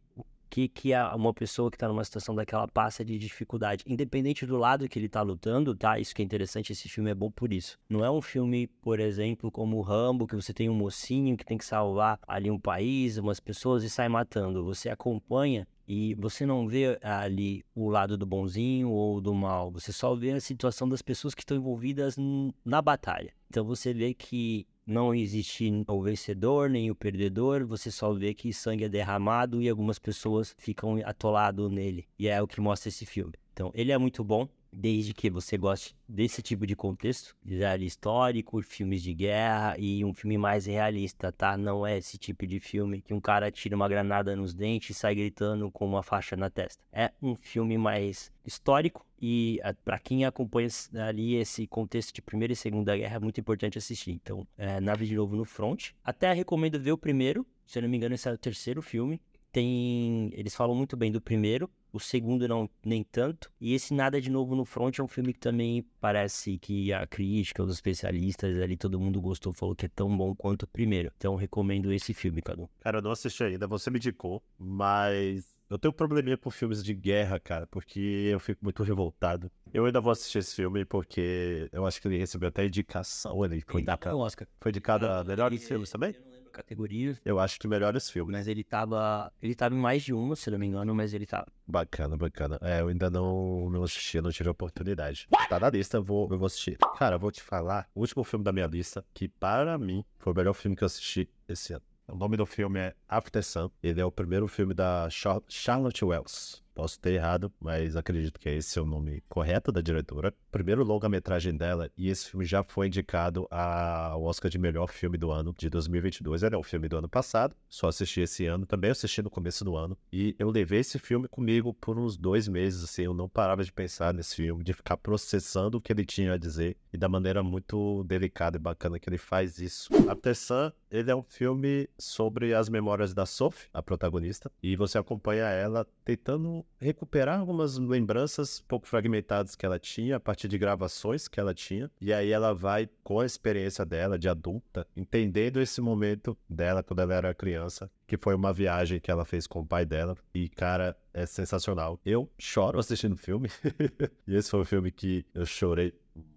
que, 0.49 0.69
que 0.69 0.93
uma 1.15 1.33
pessoa 1.33 1.71
que 1.71 1.77
está 1.77 1.89
numa 1.89 2.05
situação 2.05 2.35
daquela 2.35 2.67
passa 2.67 3.05
de 3.05 3.19
dificuldade, 3.19 3.85
independente 3.87 4.47
do 4.47 4.57
lado 4.57 4.89
que 4.89 4.99
ele 4.99 5.07
está 5.07 5.23
lutando, 5.23 5.75
tá? 5.75 5.99
Isso 5.99 6.15
que 6.15 6.23
é 6.23 6.25
interessante, 6.25 6.73
esse 6.73 6.89
filme 6.89 7.11
é 7.11 7.15
bom 7.15 7.31
por 7.31 7.53
isso. 7.53 7.79
Não 7.89 8.05
é 8.05 8.11
um 8.11 8.21
filme, 8.21 8.67
por 8.67 9.01
exemplo, 9.01 9.51
como 9.51 9.77
o 9.77 9.83
Rambo, 9.83 10.27
que 10.27 10.37
você 10.37 10.53
tem 10.53 10.69
um 10.69 10.75
mocinho 10.75 11.37
que 11.37 11.45
tem 11.45 11.59
que 11.59 11.65
salvar 11.65 12.19
ali 12.27 12.51
um 12.51 12.59
país, 12.59 13.19
umas 13.19 13.41
pessoas 13.41 13.83
e 13.85 13.91
sai 13.91 14.09
matando. 14.09 14.65
Você 14.65 14.89
acompanha 14.89 15.67
e 15.87 16.15
você 16.17 16.45
não 16.45 16.69
vê 16.69 16.99
ali 17.03 17.65
o 17.75 17.89
lado 17.89 18.19
do 18.19 18.27
bonzinho 18.27 18.91
ou 18.91 19.23
do 19.23 19.35
mal, 19.35 19.71
você 19.71 19.91
só 19.91 20.15
vê 20.15 20.33
a 20.33 20.41
situação 20.41 20.87
das 20.87 21.01
pessoas 21.01 21.35
que 21.35 21.41
estão 21.41 21.57
envolvidas 21.57 22.17
na 22.63 22.83
batalha. 22.83 23.33
Então 23.49 23.65
você 23.65 23.95
vê 23.95 24.13
que 24.13 24.67
não 24.89 25.15
existe 25.15 25.71
o 25.87 26.03
vencedor 26.03 26.71
nem 26.71 26.91
o 26.91 26.95
perdedor, 26.95 27.67
você 27.67 27.91
só 27.91 28.13
vê 28.15 28.33
que 28.33 28.55
sangue 28.55 28.85
é 28.85 28.89
derramado 28.89 29.61
e 29.61 29.69
algumas 29.69 29.99
pessoas 29.99 30.55
ficam 30.57 30.99
atoladas 31.05 31.71
nele. 31.71 32.09
E 32.19 32.27
é 32.27 32.41
o 32.41 32.49
que 32.49 32.61
mostra 32.61 32.89
esse 32.89 33.05
filme. 33.05 33.35
Então 33.53 33.71
ele 33.75 33.93
é 33.93 33.99
muito 33.99 34.25
bom, 34.25 34.49
desde 34.73 35.15
que 35.15 35.31
você 35.31 35.57
goste 35.57 35.97
desse 36.09 36.43
tipo 36.43 36.67
de 36.67 36.77
contexto, 36.77 37.37
de 37.45 37.65
área 37.65 37.85
histórico, 37.85 38.61
filmes 38.63 39.03
de 39.03 39.15
guerra 39.15 39.77
e 39.79 40.05
um 40.05 40.15
filme 40.15 40.39
mais 40.39 40.67
realista, 40.67 41.33
tá? 41.33 41.57
Não 41.57 41.87
é 41.87 41.99
esse 41.99 42.19
tipo 42.19 42.47
de 42.47 42.61
filme 42.61 43.01
que 43.01 43.15
um 43.15 43.21
cara 43.21 43.51
tira 43.51 43.77
uma 43.77 43.89
granada 43.89 44.35
nos 44.37 44.55
dentes 44.55 44.91
e 44.91 44.99
sai 44.99 45.15
gritando 45.15 45.71
com 45.71 45.87
uma 45.87 46.03
faixa 46.03 46.37
na 46.37 46.51
testa. 46.51 46.83
É 46.93 47.13
um 47.23 47.35
filme 47.35 47.77
mais 47.77 48.33
histórico 48.45 49.07
e 49.21 49.61
para 49.85 49.99
quem 49.99 50.25
acompanha 50.25 50.69
ali 51.07 51.35
esse 51.35 51.67
contexto 51.67 52.15
de 52.15 52.23
Primeira 52.23 52.53
e 52.53 52.57
Segunda 52.57 52.97
Guerra 52.97 53.17
é 53.17 53.21
muito 53.21 53.41
importante 53.41 53.79
assistir. 53.79 54.13
Então, 54.13 54.47
é, 54.57 54.81
Nave 54.81 55.07
de 55.07 55.15
Novo 55.15 55.37
no 55.37 55.45
Front. 55.45 55.91
Até 56.05 56.33
recomendo 56.33 56.79
ver 56.81 56.93
o 56.93 56.99
primeiro, 56.99 57.47
se 57.67 57.79
eu 57.79 57.83
não 57.83 57.89
me 57.89 57.97
engano 57.97 58.15
esse 58.15 58.29
é 58.29 58.33
o 58.33 58.39
terceiro 58.39 58.81
filme. 58.81 59.21
Tem, 59.51 60.31
eles 60.35 60.55
falam 60.55 60.75
muito 60.75 60.97
bem 60.97 61.11
do 61.11 61.21
primeiro, 61.21 61.71
o 61.93 62.01
segundo 62.01 62.47
não 62.47 62.69
nem 62.85 63.03
tanto. 63.03 63.51
E 63.61 63.75
esse 63.75 63.95
Nada 63.95 64.21
de 64.21 64.31
Novo 64.31 64.55
no 64.55 64.65
Front 64.65 64.99
é 64.99 65.03
um 65.03 65.09
filme 65.09 65.33
que 65.33 65.41
também 65.41 65.85
parece 66.01 66.59
que 66.59 66.93
a 66.93 67.07
crítica, 67.07 67.63
os 67.63 67.73
especialistas 67.73 68.59
ali, 68.59 68.77
todo 68.77 69.01
mundo 69.01 69.21
gostou, 69.21 69.53
falou 69.53 69.75
que 69.75 69.87
é 69.87 69.89
tão 69.89 70.15
bom 70.17 70.35
quanto 70.35 70.63
o 70.63 70.67
primeiro. 70.67 71.13
Então 71.17 71.35
recomendo 71.35 71.93
esse 71.93 72.13
filme, 72.15 72.43
Cadu. 72.43 72.69
Cara, 72.81 72.99
eu 72.99 73.03
não 73.03 73.11
assisti 73.11 73.43
ainda, 73.43 73.67
você 73.67 73.91
me 73.91 73.99
indicou, 73.99 74.43
mas 74.59 75.59
eu 75.71 75.79
tenho 75.79 75.91
um 75.91 75.95
probleminha 75.95 76.37
com 76.37 76.51
filmes 76.51 76.83
de 76.83 76.95
guerra, 76.95 77.39
cara, 77.39 77.67
porque 77.67 78.01
eu 78.33 78.41
fico 78.41 78.65
muito 78.65 78.83
revoltado. 78.83 79.51
Eu 79.73 79.85
ainda 79.85 80.01
vou 80.01 80.13
assistir 80.13 80.39
esse 80.39 80.55
filme 80.55 80.85
porque 80.87 81.69
eu 81.73 81.87
acho 81.87 82.01
que 82.01 82.09
ele 82.09 82.17
recebeu 82.17 82.49
até 82.49 82.65
indicação, 82.65 83.45
ele 83.45 83.63
foi 83.67 83.83
indicado, 83.83 84.19
Oscar. 84.19 84.49
foi 84.61 84.71
indicado 84.71 85.07
a 85.07 85.23
melhores 85.23 85.67
filmes 85.67 85.91
também? 85.91 86.15
Eu 86.59 86.77
não 86.77 86.85
lembro 86.85 86.95
a 86.95 86.97
categoria, 86.99 87.19
Eu 87.25 87.39
acho 87.39 87.59
que 87.59 87.69
melhores 87.69 88.11
filmes. 88.11 88.33
mas 88.33 88.49
ele 88.49 88.65
tava, 88.65 89.33
ele 89.41 89.55
tava 89.55 89.75
em 89.75 89.79
mais 89.79 90.03
de 90.03 90.13
uma, 90.13 90.35
se 90.37 90.51
não 90.51 90.59
me 90.59 90.67
engano, 90.67 90.95
mas 90.95 91.15
ele 91.15 91.27
tava. 91.27 91.47
Bacana, 91.67 92.17
bacana. 92.17 92.59
É, 92.63 92.81
eu 92.81 92.89
ainda 92.89 93.09
não, 93.11 93.69
não 93.71 93.83
assisti, 93.83 94.21
não 94.21 94.31
tive 94.31 94.49
a 94.49 94.53
oportunidade. 94.53 95.27
Tá 95.49 95.59
na 95.61 95.71
lista, 95.71 95.97
eu 95.99 96.03
vou, 96.03 96.29
eu 96.31 96.39
vou 96.39 96.47
assistir. 96.47 96.77
Cara, 96.99 97.17
eu 97.17 97.21
vou 97.21 97.31
te 97.31 97.43
falar, 97.43 97.89
o 97.95 98.01
último 98.01 98.25
filme 98.25 98.45
da 98.45 98.53
minha 98.53 98.67
lista, 98.67 99.05
que 99.15 99.29
para 99.29 99.79
mim 99.79 100.05
foi 100.19 100.33
o 100.33 100.37
melhor 100.37 100.53
filme 100.55 100.77
que 100.77 100.83
eu 100.85 100.87
assisti 100.87 101.29
esse 101.49 101.73
ano. 101.73 101.83
O 102.11 102.17
nome 102.17 102.39
do 102.39 102.47
filme 102.47 102.79
é 102.81 102.95
After 103.07 103.45
Sun. 103.45 103.71
Ele 103.83 104.01
é 104.01 104.05
o 104.05 104.11
primeiro 104.11 104.49
filme 104.49 104.73
da 104.73 105.09
Char- 105.11 105.43
Charlotte 105.47 106.03
Wells. 106.05 106.63
Posso 106.79 107.01
ter 107.01 107.15
errado, 107.15 107.53
mas 107.59 107.97
acredito 107.97 108.39
que 108.39 108.49
esse 108.49 108.79
é 108.79 108.81
o 108.81 108.87
nome 108.87 109.21
correto 109.29 109.73
da 109.73 109.81
diretora. 109.81 110.33
Primeiro 110.49 110.85
longa-metragem 110.85 111.57
dela, 111.57 111.91
e 111.97 112.09
esse 112.09 112.31
filme 112.31 112.47
já 112.47 112.63
foi 112.63 112.87
indicado 112.87 113.49
ao 113.51 114.23
Oscar 114.23 114.49
de 114.49 114.59
melhor 114.59 114.87
filme 114.93 115.19
do 115.19 115.33
ano 115.33 115.53
de 115.59 115.69
2022. 115.69 116.45
Ele 116.45 116.55
é 116.55 116.59
um 116.59 116.63
filme 116.63 116.89
do 116.89 116.97
ano 116.97 117.09
passado, 117.09 117.57
só 117.69 117.89
assisti 117.89 118.21
esse 118.21 118.47
ano, 118.47 118.65
também 118.65 118.93
assisti 118.93 119.21
no 119.21 119.29
começo 119.29 119.65
do 119.65 119.75
ano. 119.77 119.99
E 120.13 120.37
eu 120.39 120.51
levei 120.51 120.79
esse 120.79 121.01
filme 121.01 121.27
comigo 121.27 121.75
por 121.75 121.99
uns 121.99 122.17
dois 122.17 122.47
meses, 122.47 122.85
assim, 122.85 123.03
eu 123.03 123.13
não 123.13 123.29
parava 123.29 123.65
de 123.65 123.73
pensar 123.73 124.15
nesse 124.15 124.37
filme, 124.37 124.63
de 124.63 124.73
ficar 124.73 124.97
processando 124.99 125.79
o 125.79 125.81
que 125.81 125.93
ele 125.93 126.05
tinha 126.05 126.35
a 126.35 126.39
dizer, 126.39 126.77
e 126.93 126.97
da 126.97 127.09
maneira 127.09 127.43
muito 127.43 128.05
delicada 128.05 128.57
e 128.57 128.61
bacana 128.61 129.01
que 129.01 129.09
ele 129.11 129.19
faz 129.19 129.59
isso. 129.59 129.89
After 130.09 130.37
Sun, 130.37 130.71
ele 130.91 131.11
é 131.11 131.17
um 131.17 131.23
filme 131.23 131.89
sobre 131.99 132.55
as 132.55 132.69
memórias 132.69 133.13
da 133.15 133.27
Sophie, 133.27 133.69
a 133.73 133.83
protagonista, 133.83 134.51
e 134.63 134.77
você 134.77 134.99
acompanha 134.99 135.45
ela 135.45 135.87
tentando 136.05 136.65
recuperar 136.81 137.41
algumas 137.41 137.77
lembranças 137.77 138.61
pouco 138.67 138.87
fragmentadas 138.87 139.55
que 139.55 139.67
ela 139.67 139.79
tinha 139.79 140.17
a 140.17 140.21
partir 140.21 140.49
de 140.49 140.59
gravações 140.59 141.29
que 141.29 141.39
ela 141.39 141.55
tinha, 141.55 141.91
e 142.01 142.13
aí 142.13 142.31
ela 142.31 142.55
vai 142.55 142.89
com 143.03 143.21
a 143.21 143.27
experiência 143.27 143.85
dela 143.85 144.19
de 144.19 144.29
adulta, 144.29 144.87
entendendo 144.97 145.61
esse 145.61 145.81
momento 145.81 146.37
dela 146.49 146.83
quando 146.83 147.01
ela 147.01 147.15
era 147.15 147.35
criança, 147.35 147.91
que 148.07 148.17
foi 148.17 148.35
uma 148.35 148.53
viagem 148.53 149.01
que 149.01 149.11
ela 149.11 149.25
fez 149.25 149.47
com 149.47 149.61
o 149.61 149.67
pai 149.67 149.85
dela, 149.85 150.17
e 150.35 150.49
cara, 150.49 150.97
é 151.13 151.27
sensacional. 151.27 152.01
Eu 152.05 152.31
choro 152.39 152.79
assistindo 152.79 153.15
o 153.15 153.19
filme, 153.19 153.49
e 154.27 154.35
esse 154.35 154.51
foi 154.51 154.61
um 154.61 154.65
filme 154.65 154.91
que 154.91 155.27
eu 155.35 155.45
chorei 155.45 155.93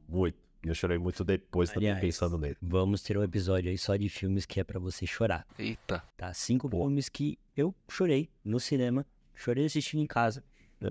muito. 0.08 0.51
Eu 0.64 0.76
chorei 0.76 0.98
muito 0.98 1.24
depois 1.24 1.72
também 1.72 1.90
Aliás, 1.90 2.06
pensando 2.06 2.38
nele. 2.38 2.56
Vamos 2.62 3.02
ter 3.02 3.18
um 3.18 3.24
episódio 3.24 3.70
aí 3.70 3.78
só 3.78 3.96
de 3.96 4.08
filmes 4.10 4.46
que 4.46 4.60
é 4.60 4.64
pra 4.64 4.80
você 4.80 5.08
chorar, 5.08 5.46
Eita. 5.58 6.04
tá? 6.16 6.34
Cinco 6.34 6.70
filmes 6.70 7.10
que 7.10 7.40
eu 7.58 7.74
chorei 7.90 8.30
no 8.46 8.60
cinema, 8.60 9.06
chorei 9.36 9.66
assistindo 9.66 10.02
em 10.02 10.08
casa. 10.08 10.44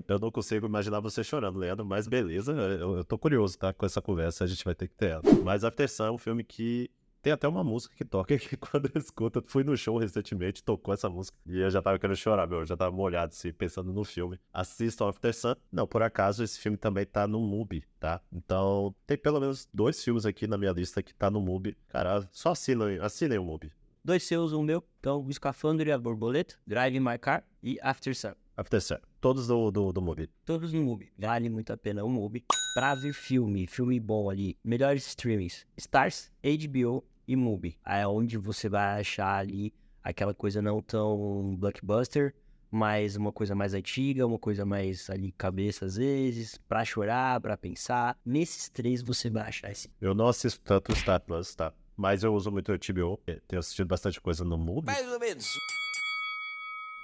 Eu 0.07 0.19
não 0.19 0.31
consigo 0.31 0.65
imaginar 0.65 1.01
você 1.01 1.23
chorando, 1.23 1.59
Leandro, 1.59 1.85
mas 1.85 2.07
beleza, 2.07 2.53
eu, 2.53 2.97
eu 2.97 3.03
tô 3.03 3.17
curioso, 3.17 3.57
tá? 3.57 3.73
Com 3.73 3.85
essa 3.85 4.01
conversa, 4.01 4.43
a 4.45 4.47
gente 4.47 4.63
vai 4.63 4.73
ter 4.73 4.87
que 4.87 4.95
ter 4.95 5.11
ela. 5.11 5.23
Mas 5.43 5.65
After 5.65 5.89
Sun 5.89 6.05
é 6.05 6.11
um 6.11 6.17
filme 6.17 6.43
que 6.43 6.89
tem 7.21 7.31
até 7.31 7.47
uma 7.47 7.63
música 7.63 7.95
que 7.95 8.03
toca 8.03 8.37
que 8.37 8.57
quando 8.57 8.89
eu 8.93 8.99
escuto, 8.99 9.43
fui 9.45 9.63
no 9.63 9.77
show 9.77 9.97
recentemente, 9.97 10.63
tocou 10.63 10.93
essa 10.93 11.09
música 11.09 11.37
e 11.45 11.59
eu 11.59 11.69
já 11.69 11.81
tava 11.81 11.99
querendo 11.99 12.17
chorar, 12.17 12.47
meu, 12.47 12.59
eu 12.59 12.65
já 12.65 12.75
tava 12.75 12.95
molhado 12.95 13.31
assim, 13.31 13.53
pensando 13.53 13.93
no 13.93 14.03
filme. 14.03 14.39
Assistam 14.53 15.09
After 15.09 15.33
Sun. 15.33 15.55
Não, 15.71 15.85
por 15.85 16.01
acaso 16.01 16.43
esse 16.43 16.59
filme 16.59 16.77
também 16.77 17.05
tá 17.05 17.27
no 17.27 17.39
MUBI, 17.39 17.83
tá? 17.99 18.21
Então, 18.31 18.93
tem 19.05 19.17
pelo 19.17 19.39
menos 19.39 19.69
dois 19.73 20.03
filmes 20.03 20.25
aqui 20.25 20.47
na 20.47 20.57
minha 20.57 20.71
lista 20.71 21.03
que 21.03 21.13
tá 21.13 21.29
no 21.29 21.39
MUBI. 21.39 21.77
Cara, 21.89 22.27
só 22.31 22.51
assinem, 22.51 22.99
assinem 22.99 23.37
o 23.37 23.43
MUBI. 23.43 23.71
Dois 24.03 24.23
seus, 24.23 24.51
um 24.51 24.63
meu. 24.63 24.83
Então, 24.99 25.23
o 25.23 25.29
Escafandro 25.29 25.87
e 25.87 25.91
a 25.91 25.97
Borboleta, 25.97 26.55
Drive 26.65 26.99
My 26.99 27.19
Car 27.19 27.43
e 27.61 27.77
After 27.83 28.15
Sun. 28.15 28.33
After 28.57 28.81
Sun. 28.81 28.97
Todos 29.19 29.45
do, 29.47 29.69
do, 29.69 29.93
do 29.93 30.01
MUBI. 30.01 30.27
Todos 30.43 30.73
no 30.73 30.81
MUBI. 30.81 31.11
Vale 31.17 31.49
muito 31.49 31.71
a 31.71 31.77
pena 31.77 32.03
o 32.03 32.09
MUBI. 32.09 32.43
Pra 32.73 32.95
ver 32.95 33.13
filme, 33.13 33.67
filme 33.67 33.99
bom 33.99 34.29
ali. 34.29 34.57
Melhores 34.63 35.05
streamings. 35.05 35.67
Stars, 35.77 36.31
HBO 36.43 37.03
e 37.31 37.35
MUBI. 37.35 37.77
É 37.85 38.05
onde 38.05 38.37
você 38.37 38.67
vai 38.67 38.99
achar 38.99 39.37
ali 39.37 39.73
aquela 40.03 40.33
coisa 40.33 40.61
não 40.61 40.81
tão 40.81 41.55
blockbuster, 41.57 42.35
mas 42.69 43.15
uma 43.15 43.31
coisa 43.31 43.55
mais 43.55 43.73
antiga, 43.73 44.25
uma 44.27 44.39
coisa 44.39 44.65
mais 44.65 45.09
ali 45.09 45.31
cabeça 45.31 45.85
às 45.85 45.95
vezes, 45.95 46.57
pra 46.67 46.83
chorar, 46.83 47.39
pra 47.39 47.55
pensar. 47.55 48.17
Nesses 48.25 48.69
três 48.69 49.01
você 49.01 49.29
vai 49.29 49.43
achar 49.43 49.71
esse. 49.71 49.89
Eu 50.01 50.13
não 50.13 50.27
assisto 50.27 50.59
tanto 50.61 50.91
o 50.91 50.95
Star 50.95 51.21
Plus, 51.21 51.55
tá? 51.55 51.73
Mas 51.95 52.23
eu 52.23 52.33
uso 52.33 52.51
muito 52.51 52.71
o 52.71 52.77
HBO. 52.77 53.19
Tenho 53.47 53.59
assistido 53.59 53.87
bastante 53.87 54.19
coisa 54.19 54.43
no 54.43 54.57
MUBI. 54.57 54.87
Mais 54.87 55.11
ou 55.11 55.19
menos. 55.19 55.45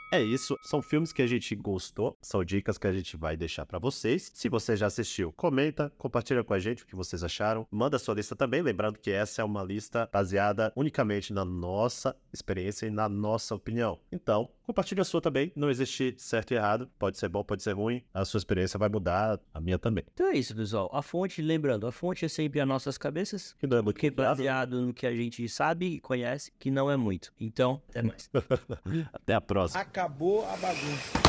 É 0.10 0.24
isso, 0.24 0.58
são 0.64 0.82
filmes 0.82 1.12
que 1.12 1.22
a 1.22 1.28
gente 1.28 1.54
gostou, 1.54 2.18
são 2.22 2.42
dicas 2.42 2.78
que 2.78 2.88
a 2.88 2.94
gente 2.94 3.18
vai 3.18 3.36
deixar 3.36 3.66
pra 3.66 3.78
vocês. 3.78 4.32
Se 4.34 4.48
você 4.48 4.78
já 4.78 4.88
assistiu, 4.88 5.34
comenta, 5.34 5.92
compartilha 5.98 6.46
com 6.46 6.54
a 6.54 6.60
gente 6.60 6.84
o 6.84 6.88
que 6.88 6.96
vocês 6.96 7.26
acharam, 7.26 7.68
manda 7.70 8.00
sua 8.00 8.16
lista 8.16 8.34
também, 8.34 8.62
lembrando 8.62 9.00
que 9.00 9.12
essa 9.12 9.42
é 9.42 9.46
uma 9.46 9.62
lista 9.62 10.10
baseada 10.12 10.72
unicamente 10.78 11.34
na 11.34 11.44
nossa 11.44 12.16
experiência 12.32 12.86
e 12.86 12.90
na 12.90 13.10
nossa 13.10 13.54
opinião. 13.54 14.00
Então, 14.10 14.50
compartilhe 14.68 15.00
a 15.02 15.06
sua 15.06 15.22
também. 15.22 15.52
Não 15.56 15.70
existe 15.70 16.14
certo 16.18 16.52
e 16.52 16.56
errado. 16.56 16.90
Pode 17.00 17.18
ser 17.18 17.30
bom, 17.30 17.44
pode 17.44 17.64
ser 17.64 17.72
ruim. 17.72 18.04
A 18.14 18.26
sua 18.26 18.38
experiência 18.38 18.78
vai 18.78 18.90
mudar, 18.90 19.40
a 19.54 19.62
minha 19.62 19.80
também. 19.80 20.04
Então 20.14 20.28
é 20.28 20.38
isso, 20.38 20.54
pessoal. 20.54 20.90
A 20.94 21.02
fonte, 21.02 21.42
lembrando, 21.42 21.88
a 21.88 21.92
fonte 21.92 22.26
é 22.26 22.28
sempre 22.28 22.60
as 22.60 22.68
nossas 22.68 22.98
cabeças, 22.98 23.56
Que 23.60 23.66
não 23.66 23.78
é 23.78 23.82
muito 23.82 24.00
que 24.00 24.08
é 24.08 24.12
baseado 24.12 24.82
no 24.82 24.94
que 24.94 25.08
a 25.08 25.16
gente 25.16 25.48
sabe 25.48 25.86
e 25.86 26.00
conhece, 26.00 26.52
que 26.60 26.70
não 26.70 26.92
é 26.92 26.98
muito. 26.98 27.34
Então, 27.40 27.82
até 27.90 28.02
mais. 28.02 28.30
Até 29.14 29.34
a 29.34 29.42
próxima. 29.42 29.82
Acabou 29.82 30.46
a 30.46 30.58
bagunça. 30.58 31.27